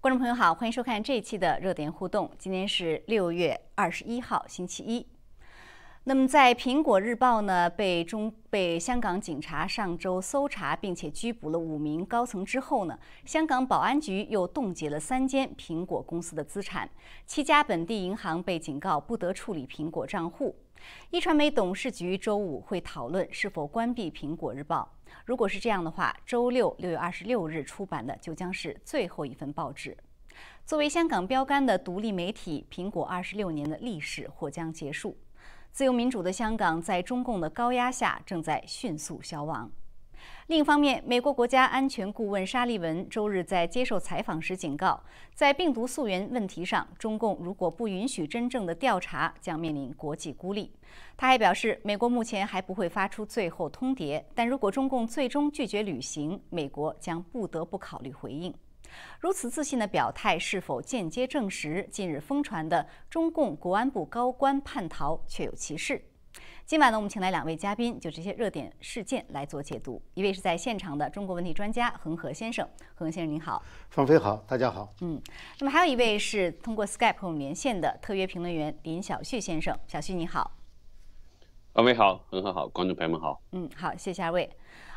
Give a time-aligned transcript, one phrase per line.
[0.00, 2.30] 观众朋友好，欢迎收看这一期的热点互动。
[2.38, 5.04] 今天是六月二十一号，星期一。
[6.04, 16.88] 那么，在《苹果日报》呢被中被香港警察上周搜查并且拘捕了五名高层之后呢，香港保安局又冻结了三间苹果公司的资产，
[17.26, 20.54] 七家本地银行被警告不得处理苹果账户。
[21.10, 24.92] 一传媒董事局周五会讨论是否关闭《苹果日报》。
[25.24, 29.96] 如果是这样的话，周六六月二十六日出版的就将是最后一份报纸。
[30.64, 35.16] 作为香港标杆的独立媒体，苹果二十六年的历史或将结束。
[35.72, 39.70] 自由民主的香港在中共的高压下正在迅速消亡。
[40.48, 44.98] 另一方面，美国国家安全顾问沙利文周日在接受采访时警告，
[45.34, 50.72] 在病毒溯源问题上，中共如果不允许真正的调查，将面临国际孤立。
[51.18, 58.54] 他还表示，美国目前还不会发出最后通牒，但如果中共最终拒绝履行，美国将不得不考虑回应。
[59.20, 66.07] 如此自信的表态，是否间接证实近日疯传的中共国安部高官叛逃确有其事？
[66.68, 70.02] 今晚呢，我们请来两位嘉宾，就这些热点事件来做解读。
[70.12, 74.92] 一位是在现场的中国问题专家恒河先生，恒河先生您好，方飞好，大家好。
[75.00, 75.18] 嗯，
[75.60, 80.58] 那么还有一位是通过 Skype 和我们连线的特约评论员林小旭先生，小旭你好。
[81.72, 83.40] 方飞好，恒河好，观众朋友们好。
[83.52, 84.50] 嗯，好，谢谢二位。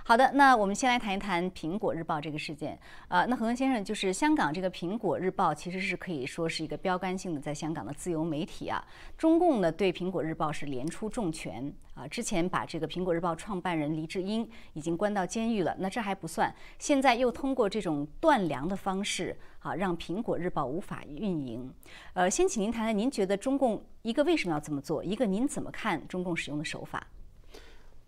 [0.03, 2.77] 好的，那我们先来谈一谈《苹果日报》这个事件。
[3.07, 8.83] 呃，那恒恒先生，就是香港这个《苹果日报》其实是可以说是一个标杆性的在香港的自由媒体啊。
[9.15, 15.75] 中共呢对《苹果日报》是连出重拳啊，之前把这个《苹果日报》创办人黎智英已经关到监狱了。
[15.77, 21.71] 那这还不算，现在又通过这种断粮的方式啊，让《苹果日报》无法运营。
[22.13, 25.03] 呃，先请您谈谈，您觉得中共一个为什么要这么做？
[25.03, 27.05] 一个您怎么看中共使用的手法？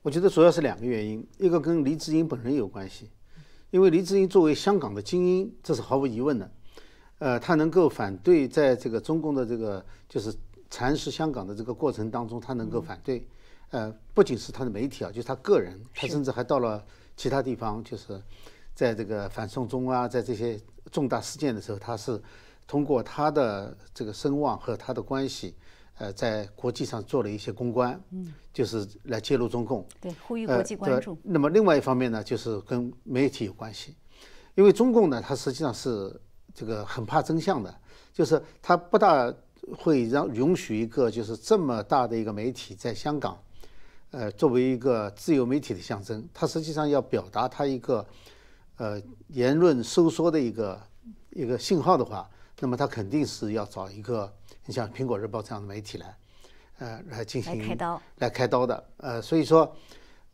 [0.04, 3.10] 我觉得主要是两个原因，一个跟黎智英本人有关系，
[3.72, 6.52] 因为黎智英作为香港的精英，这是毫无疑问的，
[7.20, 10.36] 呃，他能够反对在这个中共的这个就是
[10.70, 13.26] 蚕食香港的这个过程当中，他能够反对，
[13.70, 16.84] 呃，不仅是他的媒体啊，就是他个人，他甚至还到了
[17.16, 18.22] 其他地方，就是
[18.76, 20.60] 在这个反送中啊，在这些
[20.92, 22.22] 重大事件的时候，他是
[22.68, 25.56] 通过他的这个声望和他的关系。
[26.00, 31.16] 呃，在国际上做了一些公关，嗯，就是来揭露中共，对，呼吁国际关注。
[31.22, 33.96] 那么另外一方面呢，就是跟媒体有关系，
[34.56, 36.20] 因为中共呢，它实际上是
[36.52, 37.74] 这个很怕真相的，
[38.12, 39.32] 就是它不大
[39.78, 43.38] 会让允许一个就是这么大的一个媒体在香港，
[44.10, 48.04] 呃，作为一个自由媒体的象征，它实际上要表达它一个
[48.78, 50.82] 呃言论收缩的一个
[51.30, 52.28] 一个信号的话，
[52.60, 54.34] 那么它肯定是要找一个。
[54.66, 56.18] 你像《苹果日报》这样的媒体来，
[56.80, 59.76] 呃，来进行来开刀，来开刀的，呃，所以说，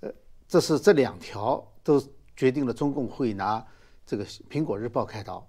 [0.02, 0.12] 呃，
[0.48, 2.02] 这是这两条都
[2.36, 3.66] 决定了中共会拿
[4.06, 5.48] 这个《苹果日报》开刀，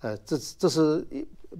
[0.00, 1.06] 呃，这这是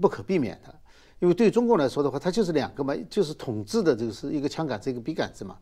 [0.00, 0.74] 不可避免的，
[1.18, 5.58] 因为对中共来说的话，它就是两个嘛，就是统治的这个是一个枪杆子一个笔杆子嘛，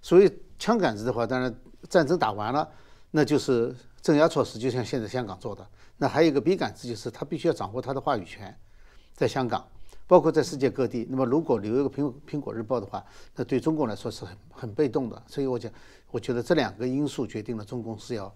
[0.00, 1.54] 所以枪杆子的话，当然
[1.90, 2.66] 战争打完了，
[3.10, 5.66] 那就是镇压措施，就像现在香港做的，
[5.98, 8.58] 那还有一个笔杆子，就是他必须要掌握他的话语权，
[9.12, 9.62] 在香港。
[10.08, 13.04] 包括在世界各地，那么如果留一个苹苹果日报的话，
[13.36, 15.22] 那对中共来说是很很被动的。
[15.26, 15.70] 所以我讲，
[16.10, 18.34] 我觉得这两个因素决定了中共是要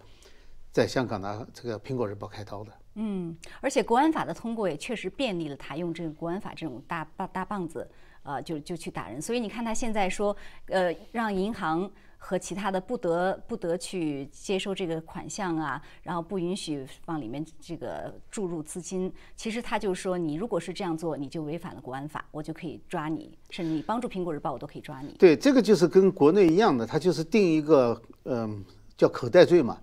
[0.71, 2.73] 在香港拿这个苹果日报开刀的。
[2.97, 7.91] 嗯，而且国安法的通过也确实便利了他用这个国安法这种大大大棒子，
[8.23, 9.21] 呃，就就去打人。
[9.21, 11.91] 所以你看他现在说，呃，让银行。
[12.25, 19.13] 和其他的不得不得去接收这个款项啊，然后不允许往里面这个注入资金。
[19.35, 25.17] 其实他就说，你如果是这样做，你就违反了国安法，我就可以抓你，甚至你帮助苹果日报，我都可以抓你。
[25.19, 28.65] 对，这个就是跟国内一样的，他就是定一个嗯
[28.97, 29.77] 叫口袋罪嘛，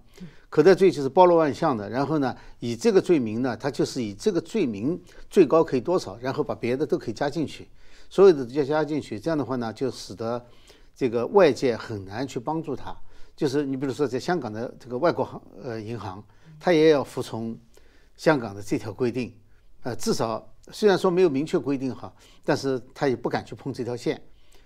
[0.50, 1.90] 口袋罪就是包罗万象的。
[1.90, 4.98] 然后呢，以这个罪名呢，他就是以这个罪名
[5.30, 7.68] 最高可以多少，然后把别的都可以加进去，
[8.10, 9.20] 所有的都加进去。
[9.20, 10.42] 这样的话呢，就使得。
[11.00, 12.94] 这个外界很难去帮助他，
[13.34, 16.22] 就是你比如说在香港的这个外国行呃银行，
[16.60, 17.58] 他也要服从
[18.18, 19.34] 香港的这条规定，
[19.84, 22.14] 呃，至少虽然说没有明确规定哈，
[22.44, 24.22] 但是他也不敢去碰这条线，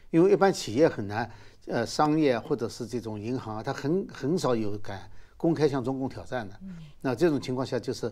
[0.09, 1.31] 因为一般企业很难，
[1.68, 5.07] 呃，商业或者是这种银行啊，他很很少有敢
[5.38, 6.59] 公开向中共挑战的。
[7.00, 8.12] 那这种情况下就是，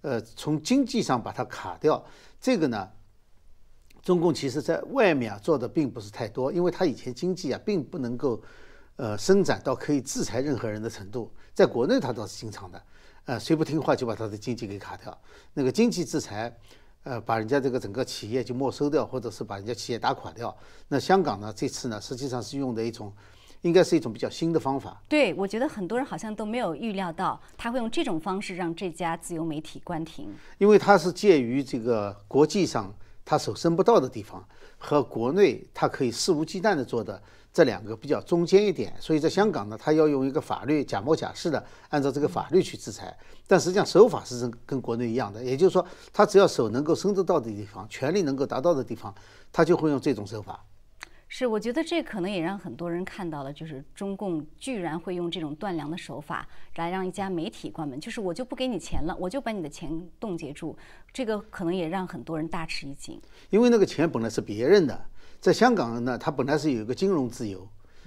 [0.00, 2.04] 呃，从经济上把它卡掉，
[2.40, 2.90] 这个呢。
[4.02, 8.42] 中共其实在外面啊做的并不是太多，因为他以前经济啊并不能够，
[8.96, 11.32] 呃，伸展到可以制裁任何人的程度。
[11.54, 12.82] 在国内他倒是经常的，
[13.26, 15.16] 呃，谁不听话就把他的经济给卡掉。
[15.54, 16.52] 那个经济制裁，
[17.04, 20.56] 呃，把人家这个整个企业就没收掉，或者是把人家企业打垮掉。
[20.88, 23.12] 那香港呢，这次呢实际上是用的一种
[23.60, 25.00] 应该是一种比较新的方法。
[25.08, 30.28] 对，我觉得很多人好像都没有预料到他会用这种方式让这家自由媒体关停，
[30.58, 32.92] 因为它是介于这个国际上
[33.24, 34.46] 他手伸不到的地方
[34.78, 37.22] 和国内他可以肆无忌惮的做的
[37.52, 43.14] 这两个比较中间一点，所以在香港呢，他要用一个法律假冒假释的按照这个法律去制裁，
[43.46, 49.14] 但实际上手法是跟跟国内一样的，也就是说，他只要手能够伸得到的地方，权力能够达到的地方，
[49.52, 50.64] 他就会用这种手法。
[51.42, 60.76] 是，我觉得这可能也让很多人看到了，就是中共居然会用这种断粮的手法来让一家媒体关门，就是我就不给你钱了，我就把你的钱冻结住，
[61.12, 63.20] 这个可能也让很多人大吃一惊。
[63.50, 65.04] 因为那个钱本来是别人的，
[65.40, 67.66] 在香港呢，它本来是有一个金融自由，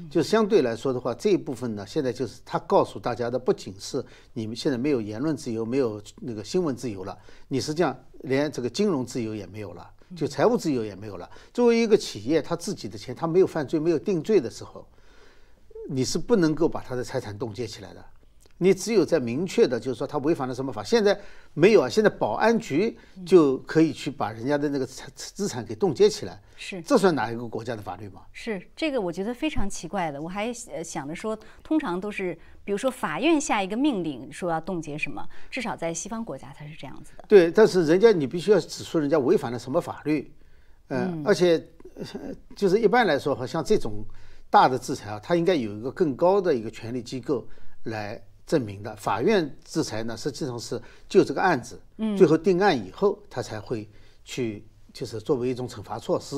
[0.09, 4.01] 就相对来说的话，这一部分呢，现在就是他告诉大家的，不仅是
[4.31, 7.17] 你们现在没有言论自由，没有那个新闻自由了，
[7.49, 9.91] 你实际上连这个金融自由也没有了。
[10.13, 11.29] 就财务自由也没有了。
[11.53, 14.85] 作为一个企业，他自己的钱，他没有犯罪、没有定罪的时候，
[15.89, 18.05] 你是不能够把他的财产冻结起来的。
[18.57, 20.81] 你只有在明确的，就是说他违反了什么法。
[20.81, 21.19] 现在
[21.53, 26.41] 没有啊，现在保安局就可以去把人家的那个财资产给冻结起来。
[26.55, 28.21] 是，这算哪一个国家的法律吗？
[28.31, 30.21] 是这个，我觉得非常奇怪的。
[30.21, 37.25] 我还呃想着说，通常都是比如说法院下一个命令说要冻结什么，至少在西方国家它是这样子的。
[37.27, 40.33] 对，但是人家你必须要指出人家违反了什么法律，
[40.87, 41.61] 嗯，而且
[42.55, 44.05] 就是一般来说，好像这种
[44.49, 47.45] 大的制裁啊，它应该有一个更高的一个权力机构
[47.83, 48.21] 来。
[48.45, 51.79] 证明的法院制裁呢，实际上是就这个案子，
[52.17, 53.89] 最后定案以后，他才会
[54.23, 54.63] 去，
[54.93, 56.35] 就是作为一种惩罚措施，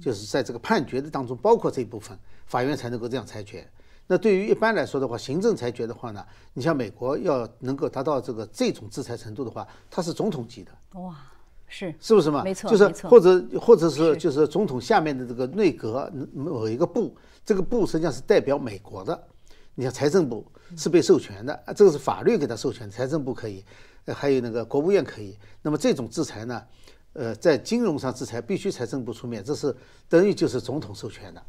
[0.00, 3.68] 就是在这个判决的当中，包括这一部分，法院才能够这样裁决。
[4.06, 6.24] 那对于一般来说的话，行政裁决的话呢，
[6.54, 10.72] 你像美国要能够达到这个这种制裁程度的话，它是总统级的。
[10.98, 11.14] 哇，
[11.68, 12.42] 是是不是嘛？
[12.42, 17.14] 没错，就是或者或者是就是总统下面的这个内阁某一个部，
[17.44, 19.28] 这个部实际上是代表美国的。
[19.74, 20.44] 你像财政部
[20.76, 23.64] 是被授权的，这个是法律给他授权，财政部可以，
[24.06, 25.36] 还有那个国务院可以。
[25.62, 26.62] 那么这种制裁呢，
[27.14, 29.74] 呃，在金融上制裁必须财政部出面，这是
[30.08, 31.42] 等于就是总统授权的，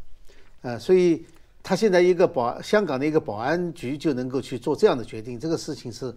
[0.62, 1.26] 呃，所以
[1.62, 6.14] 他现在一个保香港的一个保安局就能够去做这样的决定，这个事情是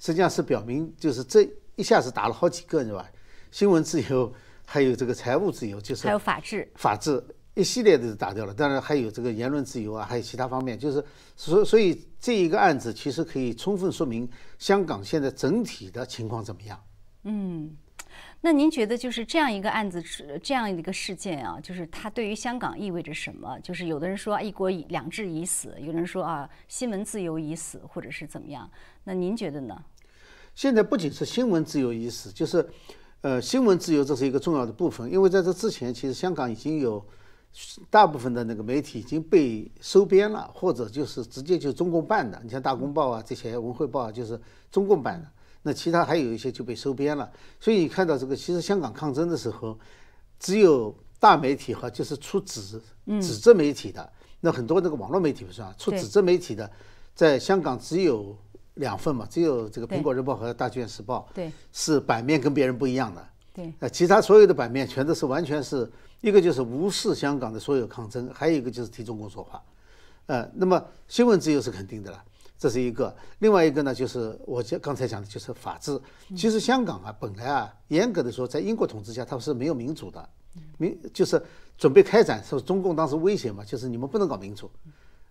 [0.00, 3.08] 实际上是表明就是这一下子打了好几个，是吧？
[3.50, 4.32] 新闻自由，
[4.64, 7.22] 还有这个财务自由，就是还有法治，法治。
[7.54, 11.04] 一系列的打掉了，当然还有这个言论自由啊，还有其他方面，就是
[11.36, 14.26] 所所以这一个案子其实可以充分说明
[14.58, 16.82] 香港现在整体的情况怎么样。
[17.24, 17.76] 嗯，
[18.40, 20.02] 那您觉得就是这样一个案子，
[20.42, 23.58] 这样一个事件啊，就是它对于香港意味着什么？
[23.60, 28.70] 就是有的人说一国两制已死，有人说啊新闻自由已死，或者是怎么样？
[29.04, 29.78] 那您觉得呢？
[30.54, 32.66] 现在不仅是新闻自由已死，就是
[33.20, 37.04] 呃新闻自由这是一个重要的部分，因为在这之前，其实香港已经有。
[37.90, 42.40] 大部分的那个媒体已经被收编了，或者就是直接就中共办的。
[42.42, 44.40] 你像《大公报》啊，这些《文汇报》啊就是
[44.70, 45.28] 中共办的。
[45.62, 47.30] 那其他还有一些就被收编了。
[47.60, 49.78] 所以你看到这个，其实香港抗争的时候，
[50.40, 52.80] 只有大媒体和就是出纸
[53.20, 54.12] 纸质媒体的。
[54.40, 56.68] 那很多那个网络媒体不算，出纸质媒体的，
[57.14, 58.34] 在香港只有
[58.74, 63.28] 两份嘛，只有这个《苹果日报》和《大剧院时报》，对，是版面跟别人不一样的。
[63.52, 65.90] 对，呃，其他所有的版面全都是完全是。
[66.22, 69.62] 一个就是无视香港的所有抗争，还有一个就是替中共说话，
[70.26, 72.24] 呃，那么新闻自由是肯定的了，
[72.56, 73.14] 这是一个。
[73.40, 76.00] 另外一个呢，就是我刚刚才讲的就是法治。
[76.36, 80.28] 其实香港啊，本来啊，严格的说，在英国统治下，它是没有民主的，
[80.78, 81.42] 民就是
[81.76, 84.70] 准备开展，说中共当时威胁嘛，就是你们不能搞民主，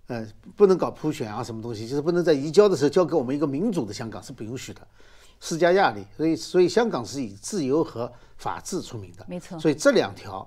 [0.07, 4.86] 呃，不能搞普选啊，什么东西，就是不能在移交的时候交给我们一个民主的香港是不允许的，
[5.39, 6.05] 施加压力。
[6.17, 9.57] 所以，所以香港是以自由和法治出名的，没错。
[9.57, 10.45] 所以这两条。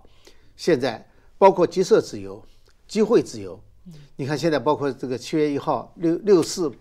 [0.56, 1.04] 现在
[1.36, 2.42] 包括集社自由、
[2.86, 3.60] 集会自由，
[4.16, 6.72] 你看现在包括这个七月一号六六四，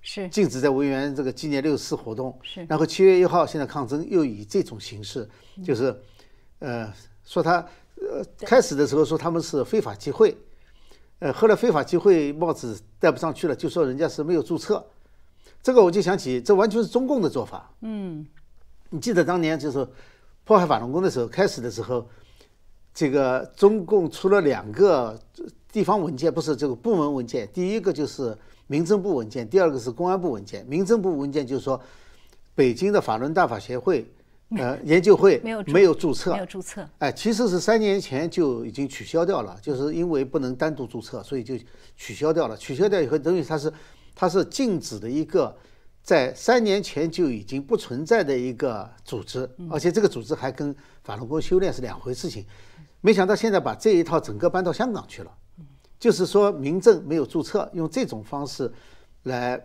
[0.00, 2.64] 是禁止在文园这个纪念六四活动，是。
[2.68, 5.28] 然后七月一号现在抗争又以这种形式，
[5.62, 5.94] 就是，
[6.60, 6.92] 呃，
[7.24, 7.58] 说他
[7.96, 10.36] 呃开始的时候说他们是非法集会，
[11.18, 14.84] 呃，后来非法集会帽子戴不上去了，就说人家是没有注册，
[15.62, 17.70] 这个我就想起这完全是中共的做法。
[17.82, 18.26] 嗯，
[18.88, 19.86] 你记得当年就是
[20.44, 22.08] 迫害法轮功的时候，开始的时候。
[23.00, 25.18] 这个中共出了两个
[25.72, 27.48] 地方文件，不是这个部门文件。
[27.50, 30.66] 第一个就是民政部文件，第二个是公安部文件。
[30.66, 31.80] 民政部文件就是说，
[32.54, 34.06] 北京的法轮大法协会
[34.58, 36.86] 呃研究会没有没有注册，没有注册。
[36.98, 41.54] 哎，其实是三年前就已经取消掉了，就是因为不能单独注册，所以就
[41.96, 42.54] 取消掉了。
[42.54, 43.72] 取消掉以后，等于它是
[44.14, 45.56] 它是禁止的一个
[46.02, 52.44] 在三年前就已经不存在的一个组织，而且这个组织还跟法轮功修炼是两回事情。
[53.00, 55.30] 没想到现在把这一套整个搬到香港去了，
[55.98, 58.70] 就是说民政没有注册，用这种方式
[59.22, 59.58] 来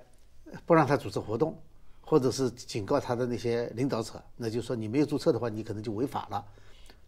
[0.66, 1.58] 不让他组织活动，
[2.02, 6.44] 或者是警告他的那些领导者，那就是说你没有注册的话，你可能就违法了。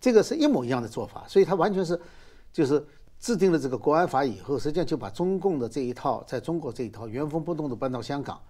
[0.02, 2.00] 这个是一模一样的做法，所以他完全是
[2.52, 2.86] 就是
[3.20, 8.42] 制定了这个国安法以后，实际上就把中共的这一套在中国这一套原封不动的搬到香港，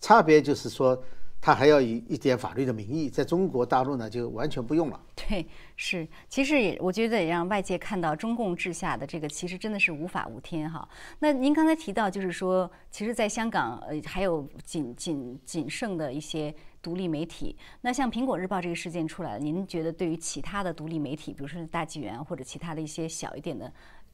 [0.00, 1.00] 差别就是说。
[1.44, 5.00] 他还要以一点法律的名义，在中国大陆呢就完全不用了。
[5.16, 5.44] 对，
[5.74, 10.88] 是，其实也我觉得也让外界看到中共治下的这个其实真的是无法无天哈。
[11.18, 17.56] 那您刚才提到就是说，其实，在香港呃还有仅仅仅剩的一些独立媒体。
[17.80, 23.72] 那像苹果日报这个事件出来了，您觉得对于其他的独立媒体，比如说大纪元或者其他的一些小一点的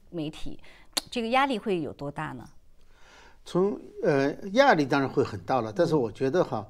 [0.08, 0.58] 媒体，
[1.10, 2.48] 这个压力会有多大呢？
[3.44, 6.66] 从呃压力当然会很大了，但是我觉得哈。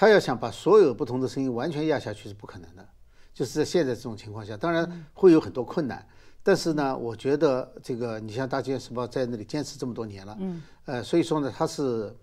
[0.00, 2.88] 他要想把所有不同的声音完全压下去是不可能的，
[3.34, 6.08] 就是在现在这种情况下，当然会有很多困难。
[6.42, 12.16] 但是呢，我觉得这个你像《大纪元时报》在那里坚持这么多年了，嗯，呃，所以说呢，他是，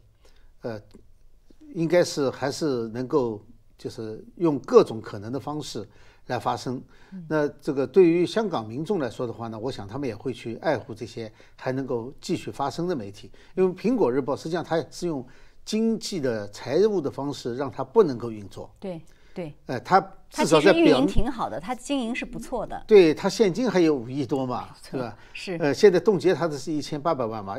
[0.61, 0.81] 呃，
[1.75, 3.45] 应该是还是能够
[3.77, 5.87] 就是用各种可能的方式
[6.25, 6.81] 来发声。
[7.29, 15.23] 那这个对于香港民众来说的话呢，我想他们也会去爱护这些还能够继续发声的媒体，因为《苹果日报》实际上它是用。
[15.67, 18.73] 经济的财务的方式让它不能够运作。
[18.79, 19.01] 对
[19.33, 22.81] 对，哎，它至少在运营挺好的，它经营是不错的。
[22.87, 25.17] 对，它现金还有五亿多嘛，对吧？
[25.33, 25.57] 是。
[25.59, 27.57] 呃，现在冻结它的是一千八百万嘛。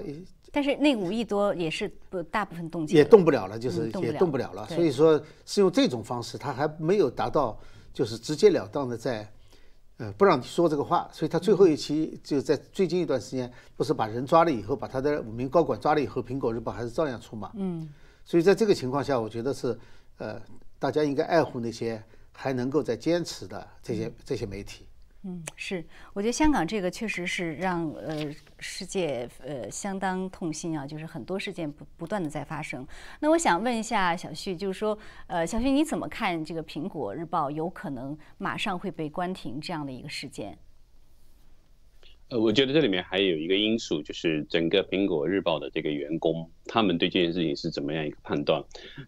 [0.50, 2.96] 但是那五亿多也是不大部分冻结。
[2.96, 4.66] 也动不了了，就是也动不了了。
[4.68, 7.60] 所以说是用这种方式，它还没有达到
[7.92, 9.30] 就是直截了当的在，
[9.98, 11.08] 呃，不让你说这个话。
[11.12, 17.52] 所以他最后一期就在最近一段时间，不是把人抓了以后，把他的五名高管抓了以后，苹果日报还是照样出嘛。
[17.54, 17.88] 嗯。
[18.24, 19.78] 所以在这个情况下，我觉得是，
[20.16, 20.40] 呃，
[20.78, 22.02] 大家应该爱护那些
[22.32, 24.87] 还能够在坚持的这些这些媒体。
[25.24, 25.84] 嗯，是，
[26.14, 32.86] 我觉得香港这个确实是让呃世界呃相当痛心啊，就是很多事件不不断的在发生。
[33.20, 34.96] 那我想问一下小旭，就是说，
[35.26, 40.56] 呃，小旭你怎么看这个苹果日报有可能马上会被关停这样的一个事件？
[42.28, 48.62] 呃，我觉得这里面还有一个因素，就是整个苹果日报的这个员工，他们对这件事情是怎么样一个判断？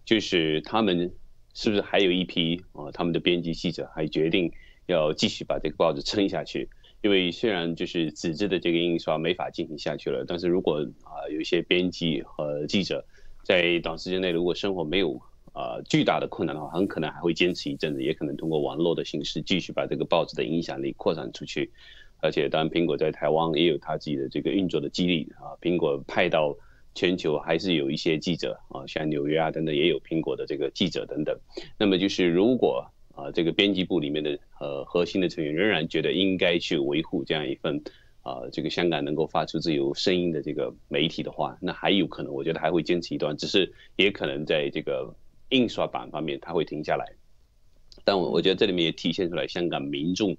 [0.05, 1.15] 就是他们
[1.55, 4.53] 是不是还有一批啊，他们的编辑记者还决定
[4.91, 6.69] 要继续把这个报纸撑下去？
[7.03, 13.05] 因为虽然就是纸质的这个印刷没法进行下去了，但是如果啊有一些编辑和记者
[13.43, 15.19] 在短时间内如果生活没有
[15.53, 21.71] 啊巨大的困难的话，很可能还会坚持一阵子，也可能通过网络的形式继续把这个报纸的影响力扩展出去。
[22.23, 25.57] 而且，当然，苹果在台湾也有它自己的这个运作的激励啊。
[25.63, 26.55] 苹果派到
[26.95, 31.35] 全球还是有一些记者啊，像纽约啊等等，也有苹果的这个记者等等。
[31.79, 37.83] 那么，就是如果啊，这个编辑部里面的呃核心的成员仍然觉得应该去维护这样一份
[38.23, 45.15] 啊，这个香港能够发出自由声音的这个媒体的话，那还有可能，我觉得还会坚持一段，只是也可能在这个
[45.51, 47.05] 印刷版方面它会停下来。
[48.05, 50.37] 但我我觉得这里面也体现出来香港民众。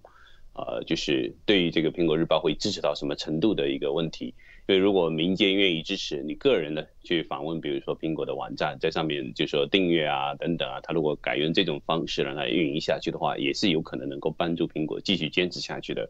[0.53, 4.33] 呃，就是对于这个苹果日报会支持到什么程度的一个问题，
[4.67, 16.09] 因为如果民间愿意支持，你个人的去访问，比如说苹果的网站，在上面就说订阅啊等等啊，他如果改用这种方式让它运营下去的话，也是有可能能够帮助苹果继续坚持下去的。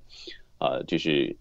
[0.59, 1.35] 呃，就是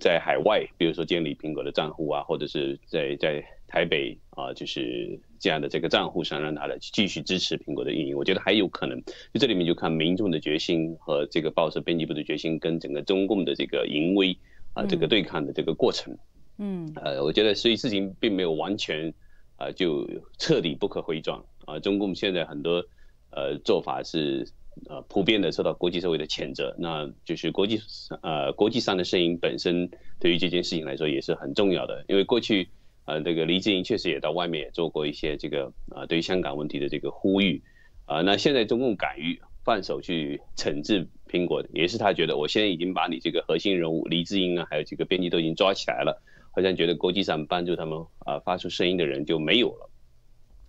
[0.00, 3.44] 在海外，比如说建立苹果的账户啊，或者是在在。
[3.72, 9.00] 台北啊，就是这样的这个账户上，让他来继续支持苹果的运营，我觉得还有可能。
[9.32, 14.36] 就这里面就看民众的决心和这个报社编辑部的决心，跟整个中共的这个淫威
[14.74, 16.16] 啊，这个对抗的这个过程。
[16.58, 19.12] 嗯，呃，我觉得所以事情并没有完全
[19.56, 21.78] 啊就彻底不可回转啊。
[21.78, 22.84] 中共现在很多
[23.30, 24.46] 呃做法是
[24.88, 27.80] 呃普遍的受到国际社会的谴责，那就是国际
[28.22, 32.68] 呃国际上的声音本身对于这件事情来说也是很重要的，因为过去。
[33.04, 37.60] 呃，这个黎智英确实也到外面也做过一些这个啊，对于香港问题的这个呼吁，
[38.04, 46.22] 啊，那现在中共敢于放手去惩治苹果的，也是他觉得我现在已经把你这个核心人物黎智英啊，还有几个编辑都已经抓起来了，
[46.54, 49.90] 好像觉得国际上帮助他们啊发出声音的人就没有了，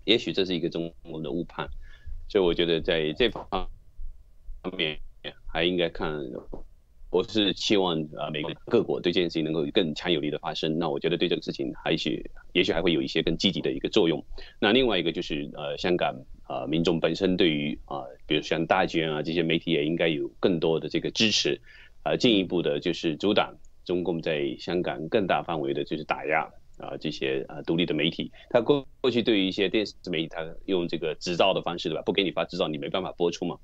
[0.06, 1.68] 也许这是一个中国的误判，
[2.30, 3.70] 所以我觉得在这方
[4.78, 4.98] 面
[5.46, 6.18] 还应该看。
[7.14, 10.80] 我是期望啊，每个各国对这件事情能够更强有力的发生。
[10.80, 14.26] 那我觉得对这个事情，还许也许还会有一些更积极的一个作用。
[14.60, 21.60] 那另外一个就是呃，香港啊，民众本身对于啊，比如像大剧院啊这些媒体也应该有更多的这个支持，
[22.04, 26.42] 啊，进一步的就是阻挡中共在香港更大范围的就是打压
[26.78, 28.32] 啊这些啊独立的媒体。
[28.50, 32.02] 他过过去对于一些电视媒体，他用这个执照的方式对吧？
[32.04, 33.58] 不给你发执照，你没办法播出嘛。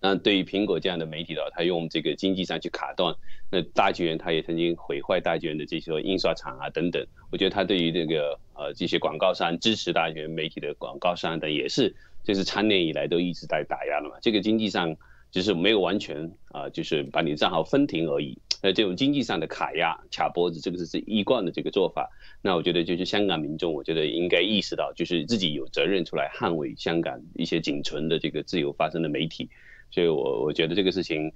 [0.00, 3.14] 那对于苹果这样的媒体的话，他用这个经济上去卡断。
[3.50, 7.06] 那大剧院他也曾经毁坏大剧院的这些印刷厂啊等等。
[7.30, 14.16] 我觉得他对于这个呃这些广告商支持大剧院媒体的广告商等也是，就是长年以来都一直在打压的嘛。
[14.20, 14.96] 这个经济上
[15.30, 18.38] 就是没有完全啊，就是把你账号封停而已。
[18.62, 22.10] 那这种经济上的卡压、卡脖子，这个是是一贯的这个做法。
[22.42, 29.50] 那我觉得就是香港民众，我觉得应该意识到，就是自己有责任出来捍卫香港一些仅存的这个自由发声的媒体。
[29.90, 31.32] 所以我我觉得这个事情，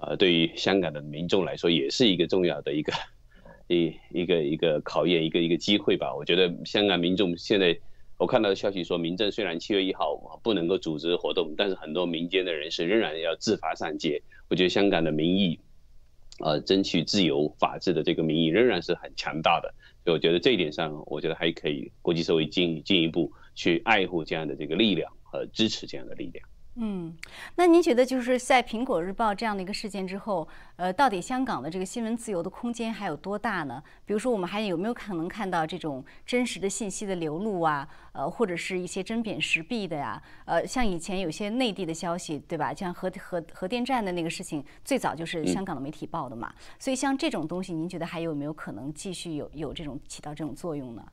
[0.00, 2.92] 呃，对于香港的民众来说，也是一个重要的一个
[3.68, 6.14] 一一个一个考验，一个一个机会吧。
[6.14, 7.78] 我觉得香港民众现在，
[8.18, 14.22] 我看到的消息说，民政虽然七月一号不能够组织活动，但是很多民间的人士仍然要自发上街。
[14.48, 15.58] 我觉得香港的民意。
[16.38, 26.48] 呃，争取自由法治的这个民意仍然是很强大的，所以我觉得这一点上，我觉得还可以国际社会进进一步去爱护这样的这个力量和支持这样的力量。
[26.76, 27.14] 嗯，
[27.56, 33.82] 那您觉得就是在苹果日报这样的一个事件之后，呃，到底香港的这个新闻自由的空间还有多大呢？
[34.06, 37.86] 比如说，我们还有没有可能看到这种真实的信息的流露啊？
[38.12, 40.22] 呃，或者是一些针砭时弊的呀？
[40.46, 42.72] 呃，像以前有些内地的消息，对吧？
[42.72, 46.50] 像核核核电站的那个事情，最早就是香港的媒体报的嘛。
[46.78, 51.04] 所以像这种东西，您觉得还有没有可能继续有有这种起到这种作用呢？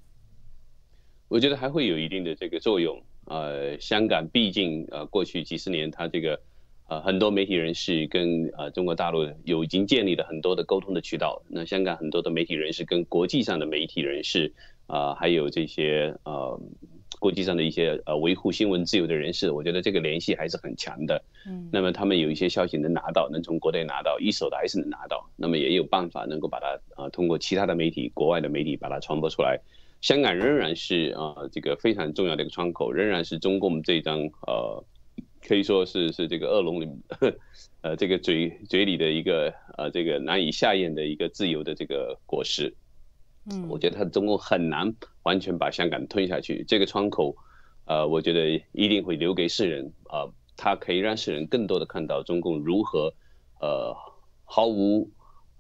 [1.28, 2.98] 我觉得还会有一定的这个作用。
[3.30, 6.42] 呃，香港毕竟呃过去几十年，它这个
[6.90, 11.42] 呃很多媒体人士跟呃中国大陆有已经建立了很多的沟通的渠道。
[11.48, 14.52] 那香港很多的媒体人士跟国际上的媒体人士
[14.88, 16.60] 啊，还有这些呃
[17.20, 21.24] 国际上的一些呃维护新闻自由的人士，我觉得这个联系还是很强的。
[21.46, 21.70] 嗯。
[21.72, 25.30] 那么他们有一些消息能拿到，能从国内拿到一手的还是能拿到。
[25.36, 29.60] 那么也有办法能够把它啊通过其他的媒体、国外的媒体把它传播出来。
[30.02, 34.84] 香港仍然是啊，这个非常重要的一个窗口，仍然是中共这张呃，
[35.42, 36.88] 可以说是是这个恶龙里，
[37.82, 42.74] 呃，这个嘴嘴里的一个呃，这个难以下咽的一个自由的这个果实。
[43.52, 46.64] 嗯，我觉得他中共很难完全把香港吞下去。
[46.68, 47.36] 这个窗口，
[47.86, 53.14] 呃，我觉得一定会留给世人啊，它可以让世人更多的看到中共如何
[53.60, 53.96] 呃
[54.46, 55.10] 毫无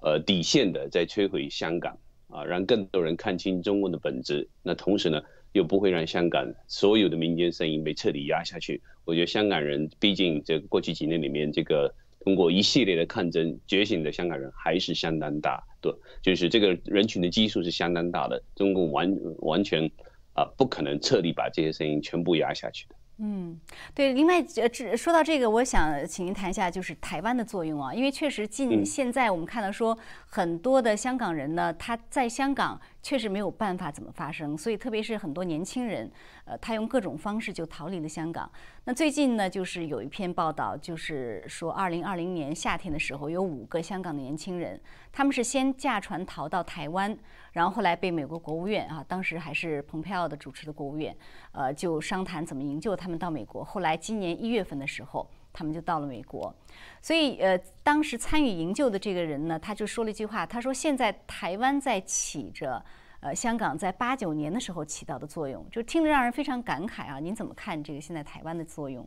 [0.01, 1.97] 呃底线的在摧毁香港。
[2.29, 4.47] 啊，让更多人看清中共的本质。
[4.63, 8.81] 那同时呢，又不会让香港所有的民间声音被彻底压下去。
[9.05, 18.41] 我觉得香港人，毕竟这过去几年里面，这个通过一系列的抗争觉醒的香港人还是相当大，对，就是这个人群的基数是相当大的。
[18.55, 19.89] 中共完完全
[20.33, 22.95] 啊，不可能彻底把这些声音全部压下去的。
[23.21, 23.59] 嗯，
[23.93, 24.13] 对。
[24.13, 27.93] 另外，呃，这说到这个，我想请您谈一下，就是台湾的作用啊。
[27.93, 32.79] 因为确实近现在我们看到说，很多的香港人呢，他在香港。
[33.01, 36.11] 确实没有办法怎么发生，所以特别是很多年轻人，
[36.43, 38.51] 呃，他用各种方式就逃离了香港。
[38.83, 44.77] 那最近呢，就是有一篇报道，就是说，二零二零年夏天的时候，有五个香港的年轻人，
[45.13, 47.17] 他们是先驾船逃到台湾，
[47.51, 51.15] 然后后来被美国国务院啊，当时还是蓬佩奥的主持的国务院，
[51.51, 53.63] 呃，就商谈怎么营救他们到美国。
[53.63, 55.29] 后来今年一月份的时候。
[55.51, 56.53] 他们就到了美国，
[57.01, 62.81] 所以呃，当时参与营救的这个人呢，他就说了一句话，他说：“现在台湾在起着，
[63.19, 67.19] 呃，香港在八九年的时候起到的作用，就听着让人非常感慨啊。
[67.19, 69.05] 您怎么看这个现在台湾的作用？”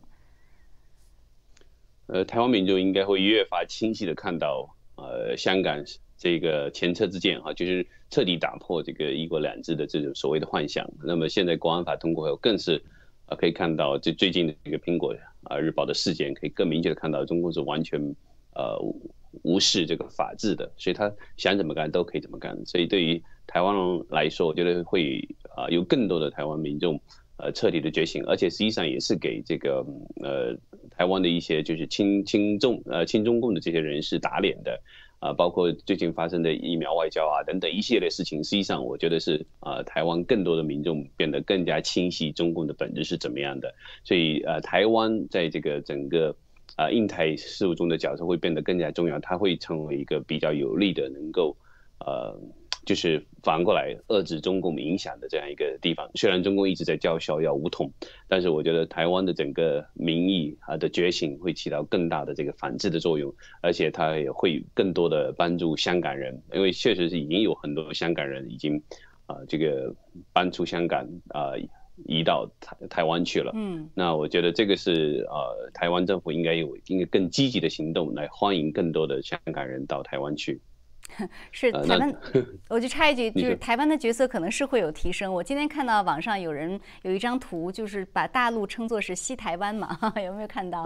[2.09, 5.81] 呃，台湾民众应该会越发清晰的看到，呃，香港
[6.23, 10.89] 这个前车之鉴哈，就是彻底打破这个一国两制的这种所谓的幻想。
[11.03, 12.81] 那么现在国安法通过后，更是
[13.27, 15.13] 啊，可以看到这最近的这个苹果。
[15.45, 18.01] 啊，日报的事件可以更明确的看到，中共是完全
[18.55, 18.79] 呃
[19.43, 22.57] 无视这个法治的，所以他想怎么干都可以怎么干。
[22.65, 23.75] 所以对于台湾
[24.09, 27.01] 来说，我觉得会啊有更多的台湾民众
[27.39, 29.85] 呃彻底的觉醒，而且实际上也是给这个
[30.23, 30.57] 呃
[30.97, 34.81] 台湾的一些就是亲亲中呃亲中共的这些人士打脸的。
[35.23, 46.35] 啊，包括最近发生的疫苗外交啊等等一系列事情，实际上我觉得是啊，台湾更多的民众变得更加清晰中共的本质是怎么样的，所以呃，台湾在这个整个
[46.75, 51.57] 啊印太事务中的角色会变得更加重要，它会成为一个比较有力的能够
[52.01, 52.37] 呃。
[52.85, 56.11] 就是反过来遏制中共影响的这样一个地方。
[56.15, 57.93] 虽然中共一直在叫嚣要武统，
[58.29, 68.83] 但是我觉得台湾的整个民意啊的觉醒会起到更大的这个反制的作用，而且它也会更多的帮助香港人，因为确实是已经有很多香港人已经
[69.27, 69.95] 啊这个
[70.33, 71.53] 搬出香港啊
[72.07, 73.53] 移到台台湾去了。
[73.55, 80.61] 嗯，那我觉得这个是呃台湾政府应该有应该更积极的行动来欢迎更多的香港人到台湾去。
[81.53, 82.15] 是台湾，
[82.69, 85.33] 我就插一句，就是台湾的角色可能是会有提升。
[85.33, 90.85] 我今天看到网上有人有一张图，就是把大陆称作是西台湾嘛，有没有看到？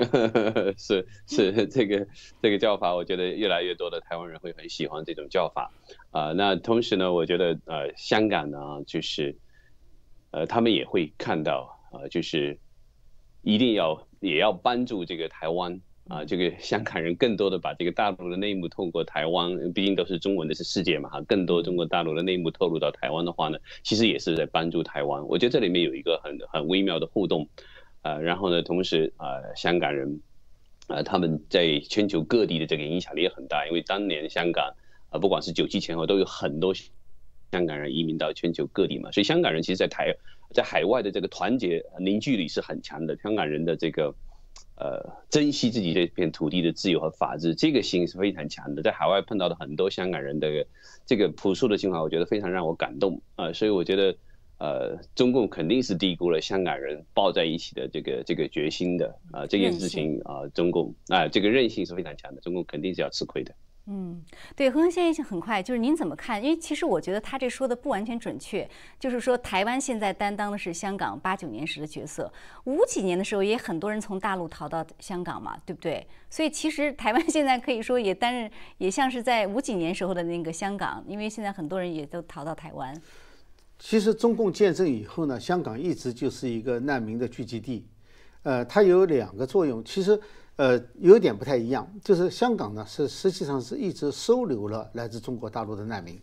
[0.77, 2.07] 是是这个
[2.43, 5.71] 这个叫法，我觉得越来越多的台湾人会很喜欢这种叫法
[6.11, 9.37] 啊、那同时呢，我觉得呃，香港呢，就是
[10.31, 12.59] 呃，他们也会看到啊、就是
[13.43, 25.27] 一定要也要帮助这个台湾啊、这个香港人更多的把这个大陆的内幕透过台湾，毕竟都是中文的是世界嘛哈，更多中国大陆的内幕透露到台湾的话呢，其实也是在帮助台湾。
[25.27, 27.49] 我觉得这里面有一个很很微妙的互动。
[28.03, 30.21] 呃，然后呢，同时呃，香港人，
[30.87, 34.73] 呃，他们在全球各地的这个影响力也很大，因为当年香港，
[35.11, 40.15] 呃，不管是九七前后，都有很多香港人移民到全球各地嘛，所以香港人其实，在台
[40.55, 44.15] 在海外的这个团结凝聚力是很强的，香港人的这个。
[44.79, 48.83] 呃，珍惜自己这片土地的自由和法治，这个心是非常强的。
[48.83, 50.67] 在海外碰到的很多香港人的
[51.07, 54.15] 这个朴素的情怀，我觉得非常让我感动啊、呃所以我觉得，
[54.59, 63.55] 呃，中共肯定是低估了香港人抱在一起的这个这个决心的啊、这件事情啊、中共啊、这个韧性是非常强的，中共肯定是要吃亏的。
[63.89, 64.21] 嗯，
[64.57, 66.43] 对，何恒先生很快，就是您怎么看？
[66.43, 68.69] 因为其实我觉得他这说的不完全准确，
[68.99, 72.33] 就是说台湾现在担当的是香港八九年时的角色，
[72.65, 76.05] 五几年的时候也很多人从大陆逃到香港嘛，对不对？
[76.29, 82.93] 所以其实台湾 现在可以说也担任，也像是在五几年时候的那个香港，因为现在很多人也都逃到台湾。
[83.79, 87.87] 其实中共建政以后呢，香港一直就是一个难民的聚集地，
[88.43, 90.19] 呃，它有两个作用，其实
[90.57, 96.21] 呃有点不太一样，就是香港呢是实际上是一直收留了来自中国大陆的难民。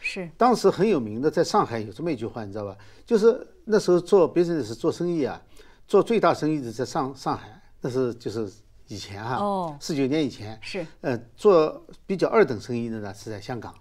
[0.00, 2.76] 是，当时很有名的，在上海有这么一句话，你知道吧？
[3.06, 5.40] 就是那时候做 business 做生意啊，
[5.88, 8.52] 做最大生意的在上上海，那是就是
[8.88, 13.74] 以前哈、哦四九年以前，是，呃，做比较二等生意的呢是在香港，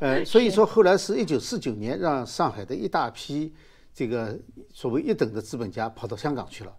[0.00, 3.54] 呃，所以说后来是一九四九年让上海的一大批
[3.94, 4.36] 这个
[4.72, 6.72] 所谓一等的资本家跑到香港去了。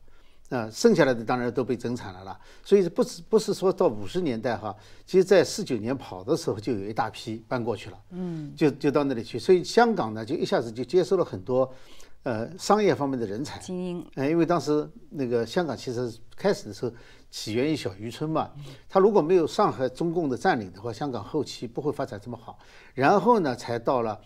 [0.50, 4.76] 呃，剩下来的当然都被整惨了啦，所以不是不是说到五十年代哈，
[5.06, 11.74] 其实在四九年跑的时候就有一大批搬过去了，嗯，就就到那里去，所以香港呢就一下子就接收了很多，
[12.22, 16.92] 呃，商业方面的人才，精英，呃，因为当时那个香港其实开始的时候
[17.32, 18.52] 起源于小渔村嘛，
[18.88, 22.60] 它如果没有上海中共的占领的话，香港后期不会发展这么好。
[22.94, 24.20] 然后呢，才到了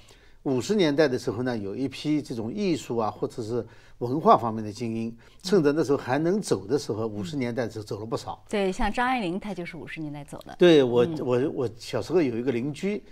[0.44, 3.66] 五十年代的时候呢，有一批这种艺术啊或者是
[4.00, 8.44] 文化方面的精英，趁着那时候还能走的时候，五十年代走走了不少。
[8.48, 10.56] 对，像张爱玲，她就是五十年代走的。
[10.60, 13.04] 对我，我我小时候有一个邻居，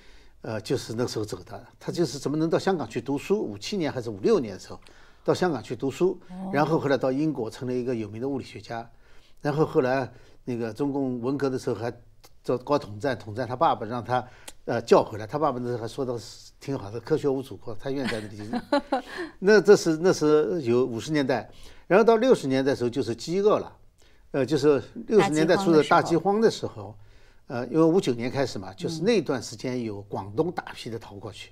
[0.41, 1.65] 呃，就是那时候走的。
[1.80, 3.41] 他就是怎么能到香港去读书？
[3.41, 4.80] 五七年还是五六年的时候，
[5.24, 6.19] 到香港去读书，
[6.54, 8.88] 然后后来到英国成了一个有名的物理学家，
[9.41, 10.12] 然后后来
[10.43, 11.91] 那个中共文革的时候还
[12.43, 14.24] 做搞统战，统战他爸爸让他
[14.65, 18.63] 呃叫回来，他爸爸那时候还说到是挺好的，科学无祖国，他愿意在那里。
[19.38, 21.47] 那这是那是有五十年代，
[21.86, 23.71] 然后到六十年代的时候就是饥饿了，
[24.32, 26.95] 呃，就是六十年代初的大饥荒的时候。
[27.47, 31.51] 呃，因为五九年开始嘛，就是那段时间有广东大批的逃过去，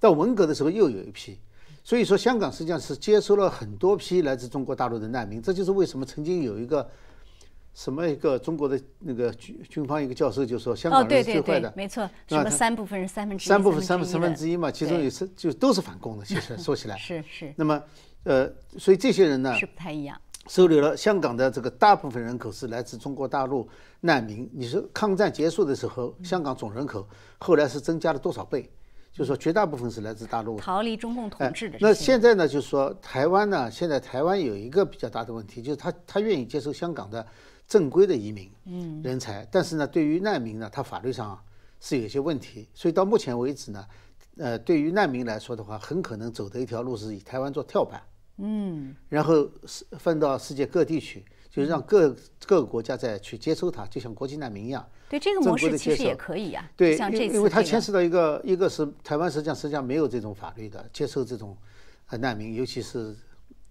[0.00, 1.38] 到文革的时候又有一批，
[1.84, 6.88] 所以说香港实际上是接收了很多批来自中国大陆的难民，这就是为什么曾经有一个
[7.74, 17.82] 什么一个中国的那个军军方一个教授就说香哦，港是最坏的，，没错，什么三部分是三分之一，三部分三分三分之一嘛，其中对有是就都是反共的，其实 说起来，是是那么
[18.24, 20.20] 呃，所以这些人呢，是不太一样。
[20.48, 23.68] 收留了香港的这个大部分人口是来自中国大陆
[24.00, 24.48] 难民。
[24.54, 27.06] 你说抗战结束的时候，香港总人口
[27.38, 28.62] 后来是增加了多少倍？
[29.12, 30.58] 就是说绝大部分是来自大陆。
[30.58, 37.26] 逃离中共统治的哎那现在呢，就是说台湾呢，现在台湾有一个比较大的问题，就是他他愿意接受香港的
[37.68, 41.38] 正规的移民嗯人才，但是呢，对于难民呢，他法律上
[41.78, 43.86] 是有一些问题，所以到目前为止呢，
[44.38, 48.02] 呃，对于难民来说的话，很可能走的一条路是以台湾做跳板。
[48.38, 54.88] 嗯，然后是分到世界各地去，就是让各各个国家再去接收它，就像国际难民一样。
[55.10, 56.70] 对这个模式其实也可以呀。
[56.76, 61.56] 对，像这次因因为它牵涉到一个，一个是台湾实际上实际上没有这种法律的接受这种
[62.06, 63.14] 呃难民，尤其是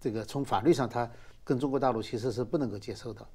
[0.01, 1.09] 这个从法律上，它
[1.45, 3.25] 跟中国大陆其实是不能够接受的。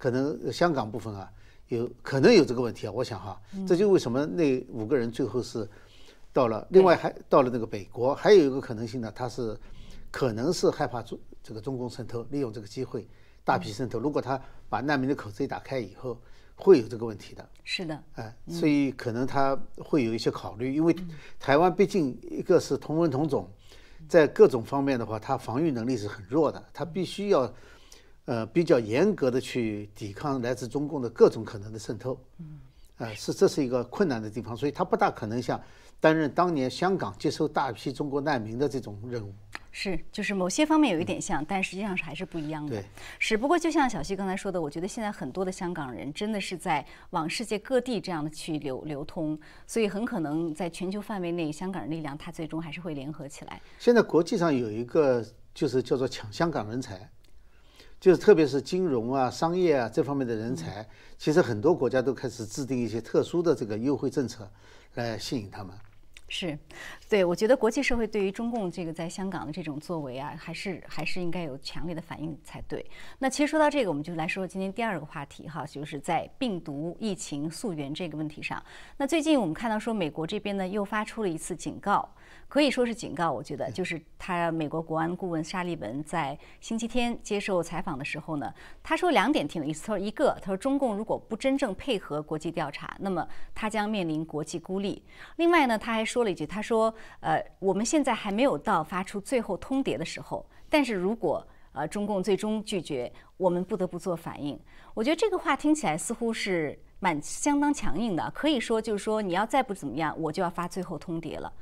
[0.00, 1.30] 可能呃香港部分啊，
[1.68, 2.90] 有可能有这个问题啊。
[2.90, 5.68] 我想哈，这就为什么那五个人最后是
[6.32, 9.54] 到了，另外还到了那个北国，还有一个可能性呢，他是
[10.10, 13.06] 可能是害怕中这个中共渗透，利用这个机会
[13.44, 13.98] 大批渗透。
[13.98, 16.18] 如果他把难民的口子一打开以后，
[16.56, 17.46] 会有这个问题的。
[17.62, 20.96] 是的，哎，所以可能他会有一些考虑，因为
[21.38, 23.46] 台湾毕竟一个是同文同种，
[24.08, 27.52] 在各种方面的话，它防御能力是很弱的，他必须要
[28.26, 32.18] 呃比较严格的去抵抗来自中共的各种可能的渗透。
[32.38, 32.60] 嗯，
[32.98, 35.60] 啊，是这是一个困难的地方，所以他不大可能像
[35.98, 39.32] 担任当年香港接收大批中国难民的这种任务。
[39.72, 42.74] 是，就是某些方面有一点像，但实际上是还是不一样的。
[42.74, 42.84] 对，
[43.20, 43.36] 只。
[43.36, 53.60] 不过就像小溪刚才说的，我觉得现在很多的香港人真的是在往世界各地这样的去流流通，所以很可能在全球范围内，香港人力量它最终还是会联合起来。
[53.78, 57.08] 现在国际上有一个就是叫做抢香港人才，
[58.00, 60.84] 就是特别是金融啊、商业啊这方面的人才，
[61.18, 64.50] 其实很多国家都开始制定一些特殊的这个优惠政策
[64.94, 65.76] 来吸引他们。
[66.32, 66.56] 是，
[67.08, 72.88] 对，我觉得国际社会对于中共这个在香港的这种作为啊，还是还是应该有强烈的反应才对。
[73.18, 78.62] 那其实说到这个，我们就来说今天第二个话题哈，就是在病毒疫情溯源这个问题上。
[78.96, 82.08] 那最近我们看到说，美国这边呢又发出了一次警告。
[82.50, 89.86] 可以说是警告，我觉得就是他美国国安顾问沙利文在星期天接受采访的时候呢，他说两点挺有意思。
[89.86, 95.00] 他说一个，他说中共如果不真正配合国际调查，那么他将面临国际孤立。
[95.36, 104.58] 另外呢，他还说了一句，他说，呃，我们现在还没有到发出最后通牒的时候，但是如果呃中共最终拒绝，我们不得不做反应。
[104.92, 111.52] 我觉得这个话听起来似乎是蛮相当强硬的，可以说就是说你要再不怎么样，我就要发最后通牒了。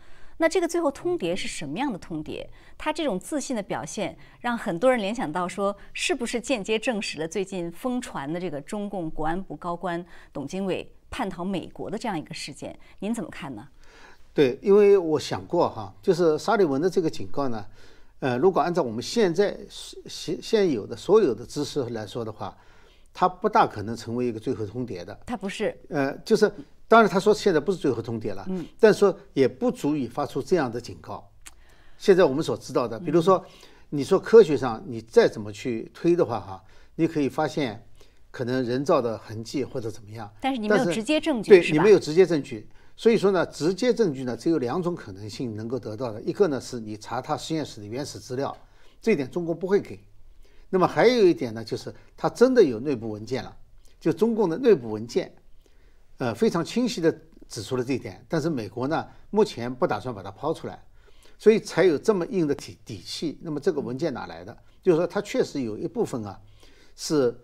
[0.40, 2.46] 那这个最后通牒是什么样的通牒？
[2.78, 12.78] 他这种自信的表现，让很多人联想到说，是不是间接证实了最近疯传的这个中共国安部高官董经纬叛逃美国的这样一个事件？
[13.00, 13.66] 您怎么看呢？
[14.32, 17.66] 对，因为我想过哈，就是沙利文的这个警告呢，
[18.20, 22.56] 呃，如果按照我们现在现现有的所有的知识来说的话，
[23.12, 25.18] 他不大可能成为一个最后通牒的。
[25.26, 26.48] 他不是，呃，就是。
[26.88, 31.30] 当然，他说现在不是最后通牒了，嗯，但是说也不足以发出这样的警告。
[31.98, 33.44] 现在我们所知道的，比如说，
[33.90, 37.86] 你说科学上你再怎么去推的话，哈，你可以发现
[38.30, 42.66] 可能人造的痕迹或者怎么样，但是你没有直接证据，对你没有直接证据。
[42.96, 48.56] 所以说呢，直接证据呢只有两种可能性能够得到的，一个呢是你查他实验室的原始资料，
[49.02, 50.00] 这一点中国不会给。
[50.70, 53.54] 那么还有一点呢，就是他真的有内部文件了，
[54.00, 55.30] 就中共的内部文件。
[56.18, 57.16] 呃，非常清晰的
[57.48, 60.82] 指出了这一点，但是美国呢，目前不打算把它抛出来，
[61.38, 63.38] 所以才有这么硬的底底气。
[63.40, 64.56] 那么这个文件哪来的？
[64.82, 66.40] 就是说，它确实有一部分啊，
[66.96, 67.36] 是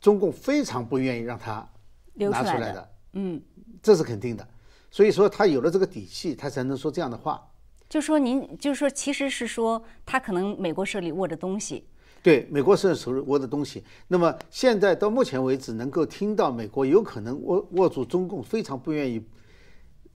[0.00, 1.68] 中共非常不愿意让它
[2.14, 2.90] 拿出来的。
[3.12, 3.40] 嗯，
[3.82, 4.46] 这是肯定的。
[4.90, 7.50] 所以说，他有了这个底气，他才能说这样的话。
[7.88, 11.88] 就说您，就是说，其实是说他可能美国手里握着东西。
[12.26, 19.24] 对美国是手握的东西，那么现在到目前为止，能够听到美国有可能握握住中共非常不愿意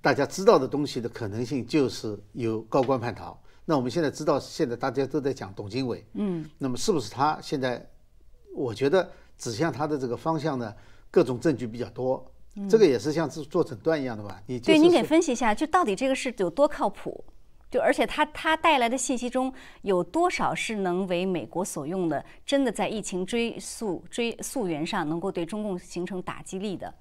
[0.02, 3.42] 大家知道的东西的可能性，就是有高官叛逃。
[3.64, 7.40] 那我们现在知道，现在大家都在讲董经纬，嗯，那么是不是他？
[7.42, 7.90] 现在
[8.54, 10.76] 我觉得指向他的这个方向呢，
[11.10, 12.30] 各种证据比较多，
[12.70, 14.44] 这个也是像做做诊断一样的吧？
[14.48, 17.24] 你对，您给分析一下，就到底这个事有多靠谱？
[17.72, 22.24] 就而且它它带来的信息中有多少是能为美国所用的？
[22.46, 26.94] 真的在疫情追溯追溯源上能够对中共形成打击力的？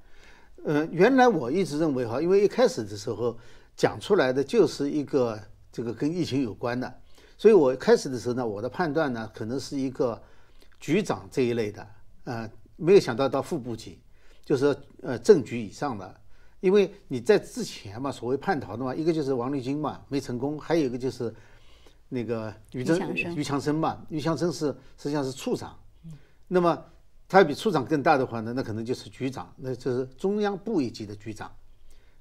[0.64, 3.36] 呃，原来我一直认为哈，因为一开始的时候
[3.74, 5.36] 讲出来的就是一个
[5.72, 7.00] 这个跟疫情有关的，
[7.36, 10.22] 所以我开始的时候呢，我的判断呢可能是一个
[10.78, 11.86] 局长这一类的，
[12.24, 13.98] 呃，没有想到到副部级，
[14.44, 16.20] 就是呃正局以上的。
[16.60, 21.34] 因为你在之前嘛，所谓叛逃的嘛，一个就是王立军嘛，没成功；还有一个就是
[22.08, 22.98] 那个于正
[23.34, 24.66] 于强生嘛，于强生是
[24.98, 25.76] 实际上是处长。
[26.46, 26.84] 那么
[27.28, 31.50] 他比处长更大的话呢，那可能就是局长，那就是中央部一级的局长。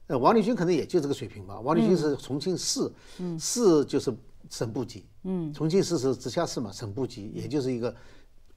[0.08, 1.60] 呃，王立军可能也就这个水平吧。
[1.60, 2.92] 王立军是重庆市，
[3.40, 4.16] 市就是
[4.50, 5.06] 省部级。
[5.24, 7.96] 嗯，重庆市是直辖市嘛，省部级也就是一个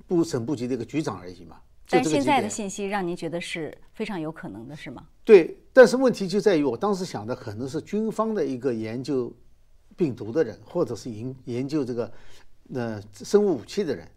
[0.06, 1.56] 部省部级的一个局长而已嘛。
[1.92, 5.06] 但现在的信息让您觉得是非常有可能的，是吗？
[5.24, 9.30] 对，但是问题就在于我当时想的可能是军方的一个研究
[9.96, 12.12] 病毒的人，或者是研研究这个
[12.72, 14.08] 呃生物武器的人，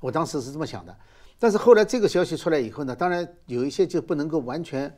[0.00, 0.96] 我当时是这么想的。
[1.38, 4.92] 但是后来这个消息出来以后呢，当然有一些就不能够完全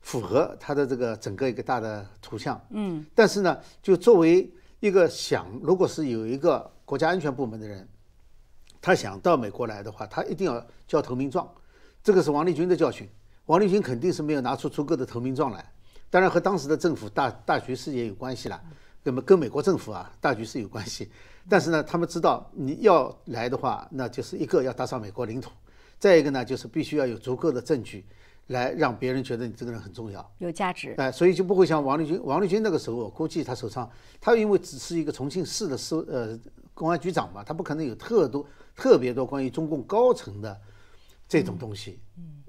[0.00, 2.60] 符合他的这个整个一个大的图像。
[2.70, 3.06] 嗯。
[3.14, 7.88] 但是呢，就作为一个想，如果是有一个国家安全部门的人。
[8.82, 11.46] 他想到美国来的话，他一定要交投名状，
[12.02, 13.08] 这个是王立军的教训。
[13.46, 15.64] 王立军肯定是没有拿出足够的投名状来，
[16.08, 18.60] 当然和当时的政府大大局势也有关系了，
[19.02, 21.10] 那么跟美国政府啊大局势有关系。
[21.48, 25.50] 但是呢，他们知道你要来的话，那就是一个要打上美国领土，
[25.98, 28.04] 再一个呢就是必须要有足够的证据，
[28.48, 30.94] 来让别人觉得你这个人很重要、有价值。
[30.98, 32.20] 哎，所以就不会像王立军。
[32.22, 36.38] 王立军那个时候，我估计他手上，他因为只是一个重庆市的市呃
[36.72, 38.46] 公安局长嘛，他不可能有特多。
[38.76, 40.58] 特别多关于中共高层的
[41.30, 42.00] 这种东西，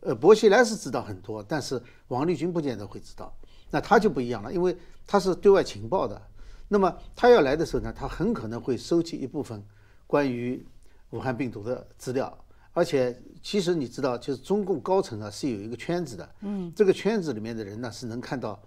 [0.01, 3.31] 呃，薄熙来是知道很多，但是王立军不见得会知道。
[3.69, 6.19] 那他就不一样了，因为他是对外情报的。
[6.67, 9.63] 那么他要来的时候呢，他很可能会收集一部分
[10.07, 10.65] 关于
[11.11, 12.35] 武汉病毒的资料。
[12.73, 18.59] 而且，其实你知道，就是中共高层啊是有一个圈子的，嗯，这个圈子里面的人呢是能看到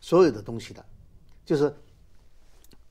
[0.00, 0.84] 所有的东西的，
[1.44, 1.72] 就是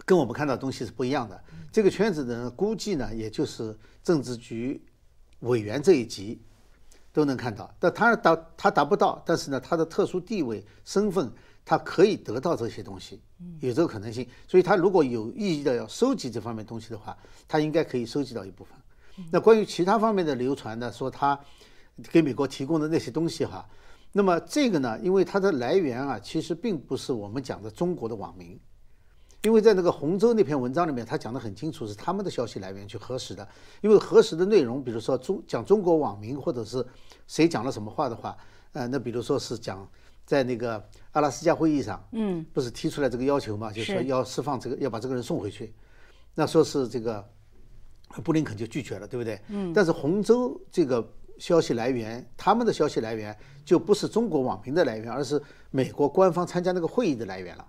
[0.05, 1.43] 跟我们看到东西是不一样的。
[1.73, 4.81] 这个圈子的人估计呢，也就是政治局
[5.39, 6.39] 委员这一级
[7.13, 11.32] 都能看到，但他达他达不到，但是呢，他的特殊地位身份，
[11.65, 13.19] 他可以得到这些东西，
[13.60, 14.28] 有这个可能性。
[14.47, 18.73] 所以他如果有意义的要收集这方面东西的话，他应该可以收集到一部分。
[19.32, 20.91] 那关于其他方面的流传呢？
[20.91, 21.39] 说他
[22.12, 23.67] 给美国提供的那些东西哈，
[24.12, 28.60] 那么这个呢，因为它的来源啊，其实并不是我们讲的中国的网民，
[29.43, 33.47] 因为在那个洪州那篇文章里面，他讲得很清楚，是他们的消息来源去核实的。
[33.82, 36.86] 因为核实的内容，比如说中讲中国网民或者是
[37.28, 38.36] 谁讲了什么话的话，
[38.73, 39.88] 呃，那比如说是讲
[40.26, 45.73] 在那个阿拉斯加会议上，嗯，不是提出来这个要求嘛，就是说要释放这个，要把这个人送回去，
[46.36, 47.23] 那说是这个。
[48.23, 49.38] 布林肯就拒绝了，对不对？
[49.50, 49.73] 嗯。
[49.73, 51.06] 但是洪州这个
[51.38, 55.39] 消息来源，他们的消息来源就不是中国网民的来源，而是
[55.71, 57.67] 美国官方参加那个会议的来源了。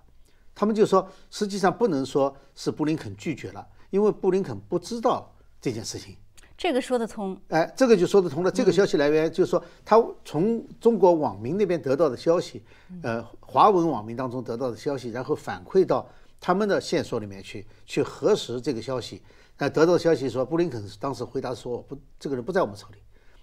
[0.59, 6.17] 他们就说，实际上不能说是布林肯拒绝了，因为布林肯不知道这件事情。
[6.57, 7.39] 这个说得通。
[7.47, 8.51] 哎，这个就说得通了。
[8.51, 9.95] 这个消息来源就是说，他
[10.25, 12.61] 从中国网民那边得到的消息，
[13.03, 16.05] 呃，华文网民当中得到的消息，然后反馈到
[16.41, 19.21] 他们的线索里面去，去核实这个消息。
[19.57, 22.97] 那得到消息说，布林肯当时回答说：“不，这个人不在我们手里。”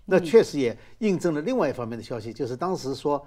[0.04, 3.26] 那确实也印证了另外一方面的消息，就是当时说，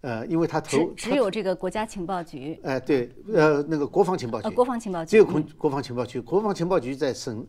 [0.00, 7.46] 呃，因为他投只有这个国家情报局，哎，对，呃，那个国防情报局，国防情报局只有国国防情报局，国防情报局在审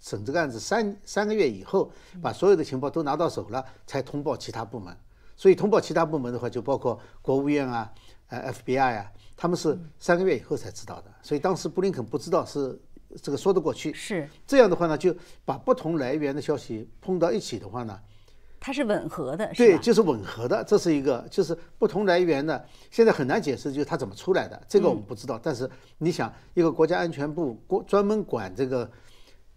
[0.00, 1.90] 审这个案子三三个月以后，
[2.22, 4.96] 把所有的情报都拿到手了，才通报其他部门。
[5.36, 7.92] 所以通报其他部门的话，就包括国务院啊，
[8.28, 11.04] 呃，FBI 啊，他们是三个月以后才知道的。
[11.22, 12.80] 所以当时布林肯不知道是。
[13.22, 17.98] 这个说得过去，是这样的话呢，就把不同来源的消息碰到一起的话呢，
[18.60, 25.38] 它是吻合的，对，就是吻合的，这是一个，就是不同来源的，现在很难解释，就是它怎么出来的，这个我们不知道。
[25.42, 25.68] 但是
[25.98, 28.90] 你想，一个国家安全部国专门管这个。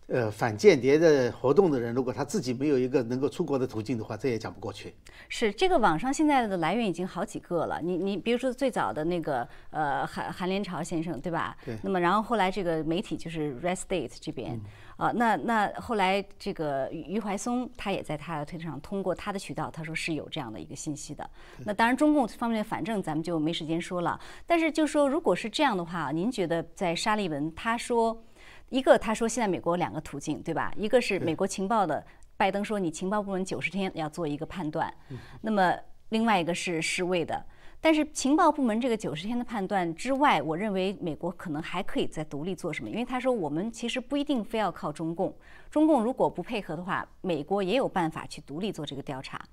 [0.07, 4.93] 呃，反间谍的活动的人，如果他自己没有一个能够出国的途径的话，这也讲不过去。
[5.29, 7.79] 是这个网上现在的来源已经好几个了。
[7.81, 11.55] 你你比如说最早的那个呃韩韩连朝先生，对吧？
[11.63, 11.77] 对。
[11.81, 14.59] 那么然后后来这个媒体就是 Red State 这边
[15.01, 21.27] 啊，那那后来这个余怀松他也在他的推特上通过他的渠道，他说是有这样的一个信息的。
[21.65, 24.19] 那当然中共方面反正咱们就没时间说了。
[24.45, 28.23] 但是就说如果是这样的话，您觉得在沙利文他说？
[28.69, 30.71] 一个他说现在美国两个途径，对吧？
[30.77, 32.05] 一个是美国情报的，
[32.37, 34.93] 拜登说你情报部门九十天要做一个判断，
[35.41, 35.75] 那么
[36.09, 37.43] 另外一个是世卫的。
[37.83, 42.89] 但是情报部门这个九十天的判断之外，我认为美国可能还可以再独立做什么？
[42.89, 45.35] 因为他说我们其实不一定非要靠中共，
[45.71, 49.43] 中共如果不配合的话，美国也有办法去独立做这个调查。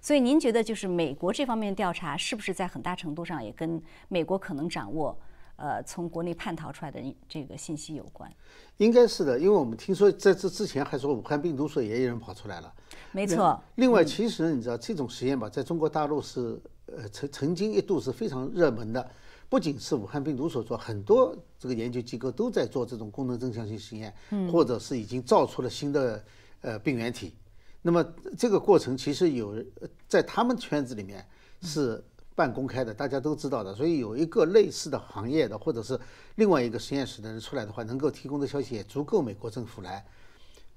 [0.00, 5.16] 所以您觉得就是美国这方面调查是不是在很大程度上也跟美国可能掌握？
[5.54, 8.32] 呃，从国内叛逃出来的这个信息有关，
[8.76, 12.72] 应该是的，因为我们听说在这之前还说武汉病毒所也有人跑出来了，
[13.10, 13.60] 没错。
[13.74, 16.60] 另外，其实你知道这种实验吧，在中国大陆是
[16.96, 19.10] 呃曾曾经一度是非常热门的，
[19.48, 24.14] 不仅是武汉病毒所做，很多这个研究机构都在做这种功能增强性实验，
[24.50, 26.24] 或者是已经造出了新的
[26.60, 27.34] 呃病原体。
[27.82, 28.04] 那么
[28.36, 29.62] 这个过程其实有
[30.08, 31.26] 在他们圈子里面
[31.60, 32.02] 是。
[32.38, 35.98] 半公开的，大家都知道的，所以有一个类似的行业的，或者是
[36.36, 40.06] 另外一个实验室的人出来的话，能够提供的消息也足够美国政府来，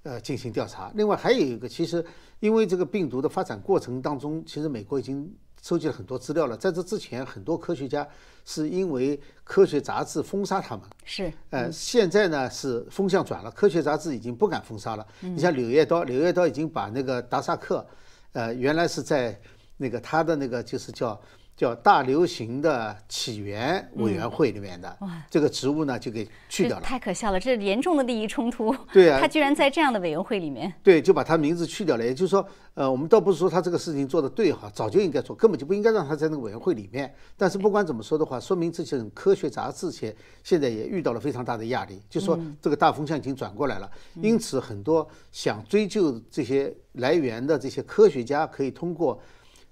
[0.02, 0.91] 呃，进行调查。
[0.95, 2.04] 另外还有一个，其实
[2.39, 6.58] 因为这个病毒的发展过程当中，其实美国已经收集了很多资料了。
[6.58, 8.08] 在这之前，很多科学家
[8.45, 15.08] 是因为科学杂志封杀他们，是，呃，现在呢是风向转了，科学杂志已经不敢封杀了。
[15.19, 17.86] 你像《柳叶刀》，《柳叶刀》已经把那个达萨克，
[18.34, 19.39] 呃，原来是在
[19.78, 21.19] 那个他的那个就是叫。
[21.62, 24.97] 叫大流行的起源委员会里面的
[25.30, 26.84] 这个职务呢，就给去掉了。
[26.84, 28.76] 太可笑了，这是严重的利益冲突。
[28.91, 30.74] 对啊，他居然在这样的委员会里面。
[30.82, 32.04] 对，就把他名字去掉了。
[32.04, 32.43] 也就是说，
[32.74, 37.13] 呃，我们倒不是说他这个事情做的对哈，早就应该做，根本就不应该让他在那个委员会里面。
[37.38, 43.88] 但是不管怎么说的话，说明这些科学杂志现现在也遇到了非常大的压力，就说这个大风向已经转过来了。
[44.15, 49.21] 因此，很多想追究这些来源的这些科学家，可以通过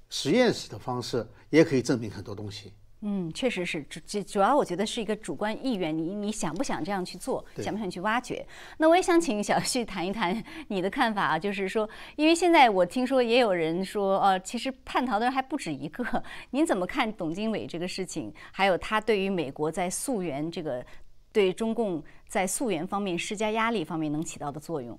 [0.10, 1.26] 实验室的方式。
[1.49, 8.45] 也可以证明很多东西，嗯，确实是主主主要，我觉得是一个主观意愿，你你想不想这样去做，想不想去挖掘？
[8.78, 18.32] 那我也想请小旭谈一谈你的看法啊，就是说，因为现在我听说也有人说，呃，其实叛逃的人还不止一个， 您怎么看董经纬这个事情？
[18.51, 20.86] 还有他对于美国在溯源这个
[21.32, 24.95] 对中共在溯源方面施加压力方面能起到的作用？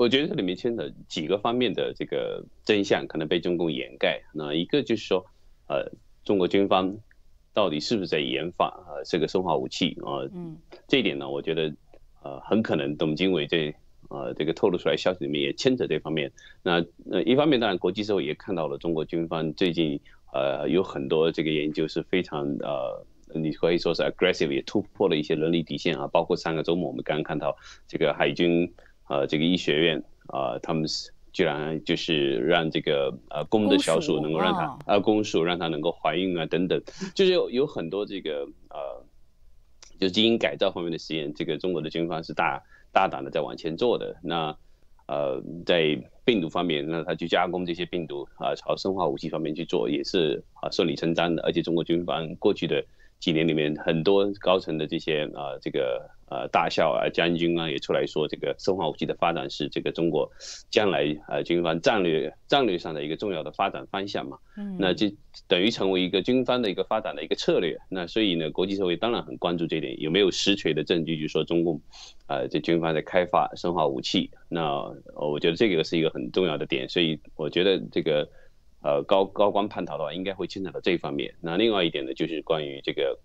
[0.00, 4.22] 我觉得这里面牵扯几个方面的这个真相，可能被中共掩盖。
[4.32, 5.26] 那一个就是说，
[5.68, 5.92] 呃。
[6.22, 6.98] 中国军方
[7.54, 10.20] 到底是不是在研发啊这个生化武器啊？
[10.34, 11.74] 嗯，这一点呢，我觉得
[12.22, 13.74] 呃很可能董经纬这
[14.10, 16.30] 呃这个透露出来消息里面也牵扯这方面。
[16.62, 19.98] 那呃一方面，当然国际社会也看到了中国军方最近
[20.34, 26.06] 呃有很多这个研究是非常呃你可以说是 aggressive，也突破了一些伦理底线啊。
[26.06, 27.56] 包括上个周末我们刚刚看到
[27.88, 28.70] 这个海军
[29.10, 31.10] 呃这个医学院啊他们是。
[31.32, 36.82] 居然就是让这个呃公的小鼠能够让它呃公鼠让它能够怀孕啊等等，
[37.14, 39.04] 就是有有很多这个呃，
[40.00, 44.16] 就基因改造方面的实验，这个中国的军方是大大胆的在往前做的。
[44.24, 44.52] 那
[45.06, 51.40] 呃在病毒方面，那他去加工这些病毒啊，朝生化武器方面去做，也是啊顺理成章的。
[51.44, 52.84] 而且中国军方过去的
[53.20, 56.10] 几年里面，很多高层的这些啊这个。
[56.30, 60.30] 呃，大校啊，将军啊，也出来说，这个生化武器的发展是这个中国
[60.70, 64.38] 将来呃军方战略战略上的一个重要的发展方向嘛。
[64.56, 64.76] 嗯。
[64.78, 65.08] 那就
[65.48, 67.76] 等于成为一个军方的一个发展的一个策略。
[67.88, 71.80] 那所以呢，国际社会当然很关注这点，有没有实锤的证据，就说中共，
[72.28, 74.30] 呃，这军方在开发生化武器。
[74.48, 74.84] 那
[75.16, 76.88] 我觉得这个是一个很重要的点。
[76.88, 78.28] 所以我觉得这个
[78.84, 81.34] 呃高高官叛逃的话，应该会牵扯到这一方面。
[81.40, 83.18] 那另外一点呢，就是关于这个。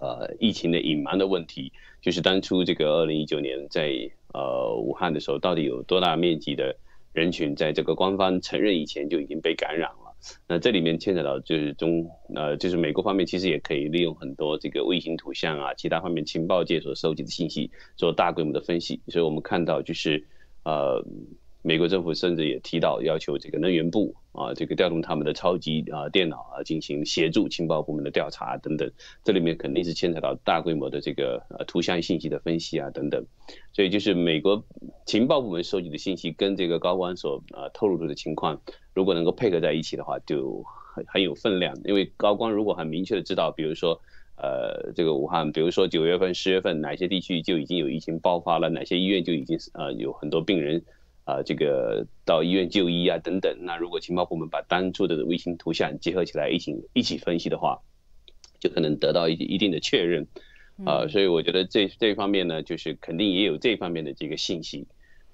[0.00, 6.74] 呃，疫情的隐瞒的问题，就是当初这个二零一九年在呃武汉的时候，到底有多大面积的
[7.12, 10.16] 人群在这个官方承认以前就已经被感染了？
[10.48, 20.26] 那这里面牵扯到就是中呃，就是美国方面其实也可以利用很多这个卫星图像啊，其他方面情报界所收集的信息做大规模的分析，所以我们看到就是
[20.64, 21.04] 呃。
[21.62, 28.90] 美国政府甚至也提到要求这个能源部啊，这个调动他们的超级啊电脑啊，进行协助情报部门的调查等等。
[29.22, 33.22] 这里面肯定是牵扯到大规模的这个呃图像信息的分析啊等等。
[33.74, 34.64] 所以就是美国
[35.04, 38.58] 情报部门收集的信息跟这个高官所呃透露出的情况，
[38.94, 40.62] 如果能够配合在一起的话，就
[40.94, 41.76] 很很有分量。
[41.84, 44.00] 因为高官如果很明确的知道，比如说
[44.36, 50.82] 呃这个武汉，比如说九月份、十月份哪些地区就已经有疫情爆发了，哪些医院就已经呃有很多病人。
[51.24, 53.56] 啊，这个到医院就医啊，等等。
[53.60, 57.80] 那如果情报部门把当初的卫星图像结合起来一起一起分析的话，
[58.58, 60.26] 就可能得到一一定的确认。
[60.86, 64.86] 啊，所以我觉得这这方面呢，就是肯定也有这方面的这个信息。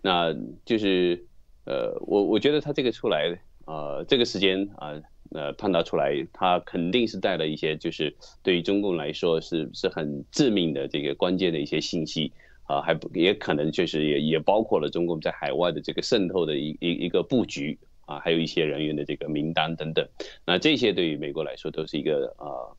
[0.03, 0.34] 那
[0.64, 1.24] 就是
[1.64, 12.32] 呃，我我觉得他这个出来，呃，这个时间啊，呃，判断出来，他肯定是带了一些，就是对于中共来说是是很致命的这个关键的一些信息。
[12.66, 20.04] 啊，还不也可能就是也也包括了中共在海外的这个渗透的一一一个布局啊，还有一些人员的这个名单等等。
[20.44, 22.74] 那这些对于美国来说都是一个啊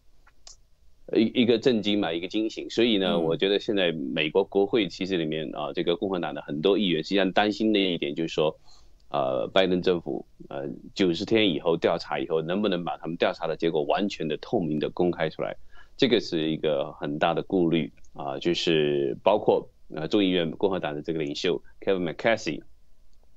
[1.15, 2.69] 一一个震惊嘛，一个惊醒。
[2.69, 8.53] 所以呢，我觉得现在美国国会其实里面啊，这个共和党的很多议员实际上担心的一点就是说，
[9.09, 15.55] 呃，拜登政府呃九十天以后调查以后，能不能把他们调查的结果完全的透明的公开出来？
[15.95, 19.65] 这个是一个很大的顾虑啊，就是包括。
[19.93, 22.61] 呃，众议院共和党的这个领袖 Kevin McCarthy，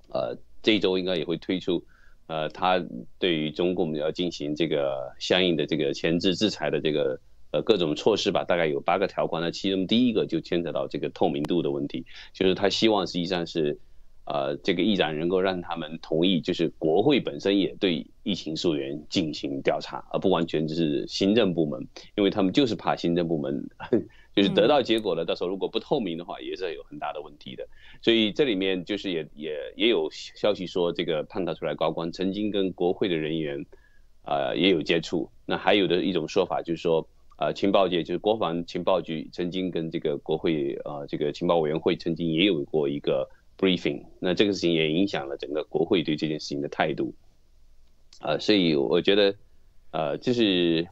[0.08, 1.84] 呃，这一周应该也会推出，
[2.26, 2.84] 呃，他
[3.18, 7.20] 对于中共要进行这个相应的这个前置制裁的这个
[7.52, 9.42] 呃各种措施吧，大概有八个条款。
[9.42, 13.78] 那其中第一个就牵扯到这个透明度的问题，就是他希望实际上是。
[14.26, 23.68] 呃，这个议长能够让他们同意，就是国会本身也对疫情溯源进行调查，而不完全只是行政部门，因为他们就是怕行政部门
[24.42, 27.66] 就是得到结果了，到时候如果不透明的话，也是有很大的问题的。
[28.02, 33.64] 所以这里面就是也也也有消息说，这个判断出来高官曾经跟国会的人员
[34.22, 35.30] 啊也有接触。
[35.46, 43.28] 那还有的一种说法就是说，啊，情报界就是国防情报局曾经跟这个国会啊这个情报委员会曾经也有过一个。
[43.60, 47.14] briefing，那这个事情也影响了整个国会对这件事情的态度，
[48.18, 49.34] 啊，所以我觉得，
[49.90, 50.88] 呃，就是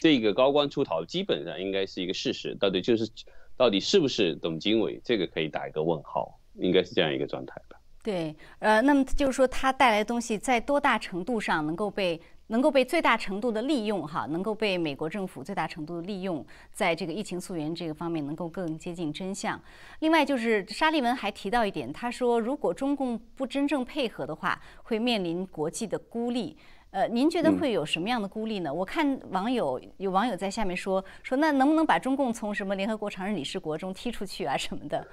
[0.00, 3.08] 这个高官出逃基本上应该是一个事实，到底就是
[3.56, 7.78] 到底是不是董经纬，这个可以打一个问号，应该是这样一个状态吧。
[8.02, 12.20] 对，呃，那么就是说他带来的东西在多大程度上能够被。
[12.48, 19.58] 能够被最大程度的利用，哈，能够被美国政府最大程度的利用，在这个疫情溯源这个方面能够更接近真相。
[20.00, 26.54] 另外，就是沙利文还提到一点，他说，如果中共不真正配合的话，会面临国际的孤立。
[26.92, 28.72] 呃，您觉得会有什么样的孤立呢？
[28.72, 35.06] 我看网友有网友在下面说说，那能不能把中共从什么联合国常任理事国中踢出去啊什么的？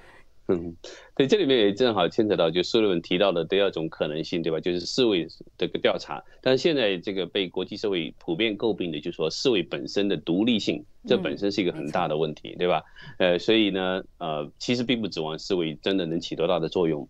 [0.50, 0.76] 嗯，
[1.16, 4.60] 对，这里面也正好牵扯到就苏利文提到的第二种可能性，对吧？
[4.60, 5.26] 就是世卫
[5.58, 12.84] 这个调查，但是现在这个被国际社会普遍诟病的，就是说世卫本身的独立性，这本身是一个很大的问题，对吧？
[13.20, 17.08] 呃，所以呢，呃，其实并不指望世卫真的能起多大的作用。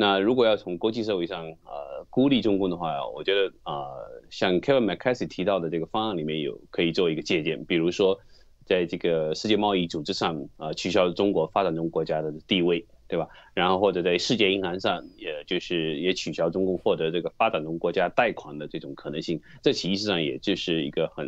[0.00, 3.84] 那如果要从国际社会上呃孤立中共的话，我觉得啊，
[4.30, 8.18] 像 Kevin McCarthy 提到的这个方案里面有可以做一个借鉴，比如说。
[8.66, 13.26] 在这个世界贸易组织上，啊，取消中国发展中国家的地位，对吧？
[13.52, 21.26] 然后或者在世界银行上，也就是也取消中共获得这个发展中国家贷款的这种可能性，这其实上也就是一个很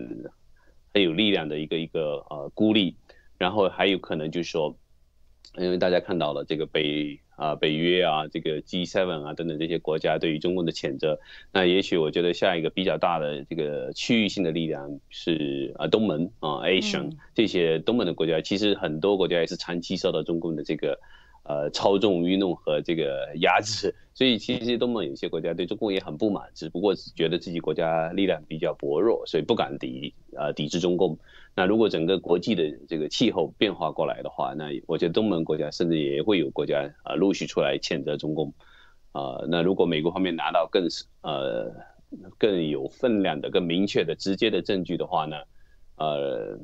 [0.94, 2.94] 很有力量的一个一个呃孤立。
[3.38, 4.76] 然后还有可能就是说，
[5.58, 7.18] 因为大家看到了这个北。
[7.34, 11.18] 啊，北约啊，这个 G7 啊等等这些国家对于中共的谴责，
[11.50, 21.00] 那也许我觉得下一个比较大的这个区域性的力量是啊东盟啊 Asian 这些东盟的国家，其实很多国家也是长期受到中共的这个。
[21.44, 31.18] 呃，操纵、愚弄和这个压制，所以其实东盟有些国家对中共也很不满，只不过是觉得自己国家力量比较薄弱，所以不敢抵呃抵制中共。
[31.54, 38.52] 那如果整个国际的这个气候变化过来的话，那我觉得东盟国家甚至也会有国家啊陆续出来谴责中共。
[39.12, 40.86] 啊，那如果美国方面拿到更
[41.22, 41.70] 呃
[42.38, 45.36] 更有分量的、更明确的、直接的证据的话呢，
[45.96, 46.58] 呃。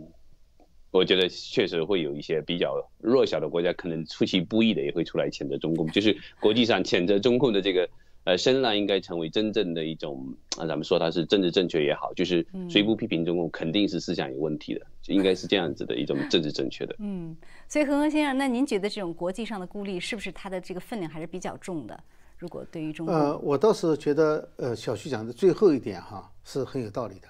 [0.90, 5.86] 我觉得确实会有一些比较弱小的国家，可能出其不意的也会出来谴责中共。
[5.88, 7.86] 就是国际上谴责中共的这个
[8.28, 10.22] 呃声浪，应该成为真正的一种
[10.58, 16.94] 啊，咱们说它是政治正确也好，就是谁不批评中共，肯定是思想有问题的，应该是这样子的一种政治正确的。
[16.98, 17.34] 嗯，
[17.70, 21.98] 所以何恒先生，那您觉得这种国际上的孤立是不是它的这个分量还是比较重的？
[22.36, 27.28] 如果对于中共，呃，我倒是觉得呃，小徐讲的最后一点哈是很有道理的。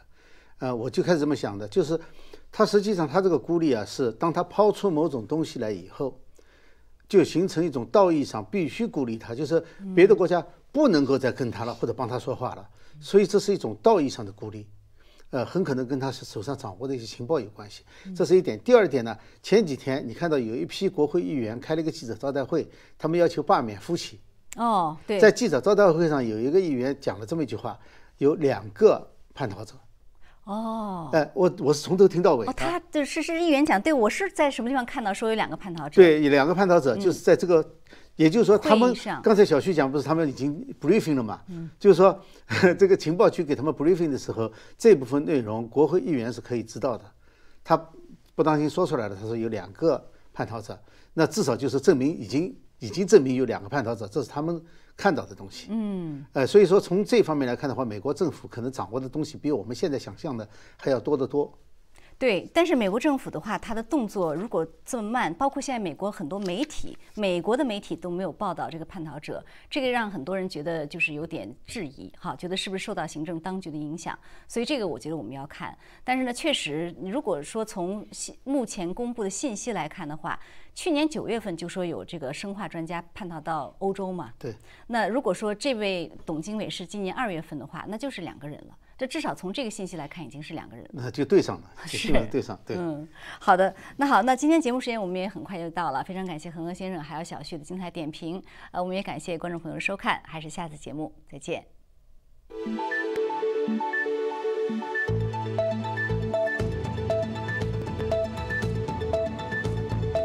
[0.59, 1.97] 呃，我就开始这么想的，就是。
[2.51, 6.19] 它实际上，它这个孤立啊，是当它抛出某种东西来以后，
[7.07, 9.63] 就形成一种道义上必须孤立它，就是
[9.95, 10.43] 别的国家
[10.73, 12.69] 不能够再跟他了，或者帮他说话了。
[13.01, 14.67] 所以这是一种道义上的孤立，
[15.31, 17.85] 呃，很可能跟他手上掌握的一些情报有关系。
[18.17, 18.59] 这是一点。
[18.61, 24.21] 第二点呢，前几天你看到有一批国会议员开了一个记者招待会，他们要求罢免夫妻。
[24.57, 25.21] 哦，对。
[25.21, 27.79] 在记者招待会上，有一个议员讲了这么一句话：
[28.17, 29.75] 有两个叛逃者。
[30.45, 32.47] 哦，哎，我我是从头听到尾。
[32.47, 36.03] 哦，他的是是议员讲，对我是在什么地方看到说有两个叛逃者？
[36.03, 37.63] 对，有两个叛逃者就是在这个，
[38.19, 38.93] 也就是说他们
[39.23, 41.41] 刚才小徐讲不是他们已经 briefing 了嘛？
[41.49, 42.21] 嗯，就是说
[42.77, 47.05] 这个情报局给他们 briefing 的时候，这部分内容国会议员是可以知道的。
[47.63, 47.77] 他
[48.35, 50.79] 不当心说出来了，他说有两个叛逃者，
[51.15, 54.61] 那至少就是证明已经已经证明有两个叛逃者，这是他们。
[54.99, 61.57] 看到的东西，嗯，呃，所以说从这方面来看的话，美国政府可能掌握的东西比我们现在想象的还要多得多。
[62.19, 74.19] 对，但是美国政府的话，它的动作如果这么慢，包括现在美国很多媒体，美国的媒体都没有报道这个叛逃者，这个让很多人觉得就是有点质疑，哈，觉得是不是受到行政当局的影响？
[74.49, 75.79] 所以这个我觉得我们要看。
[76.03, 78.05] 但是呢，确实，如果说从
[78.43, 80.37] 目前公布的信息来看的话，
[80.75, 84.53] 去年九月份就说有这个生化专家叛逃到欧洲嘛，对。
[84.89, 88.77] 那如果说这位董经纬是今年二月份的话，那就是两个人了。
[88.99, 92.77] 这至少从这个信息来看，已经是两个人，那就对上了，是对上，对。
[92.77, 98.43] 嗯，好的，那好，那今天节目时间我们也很快就到了，非常感谢恒河先生还有小旭的精彩点评，
[98.73, 101.65] 呃，我们也感谢观众朋友的收看，还是下次节目再见。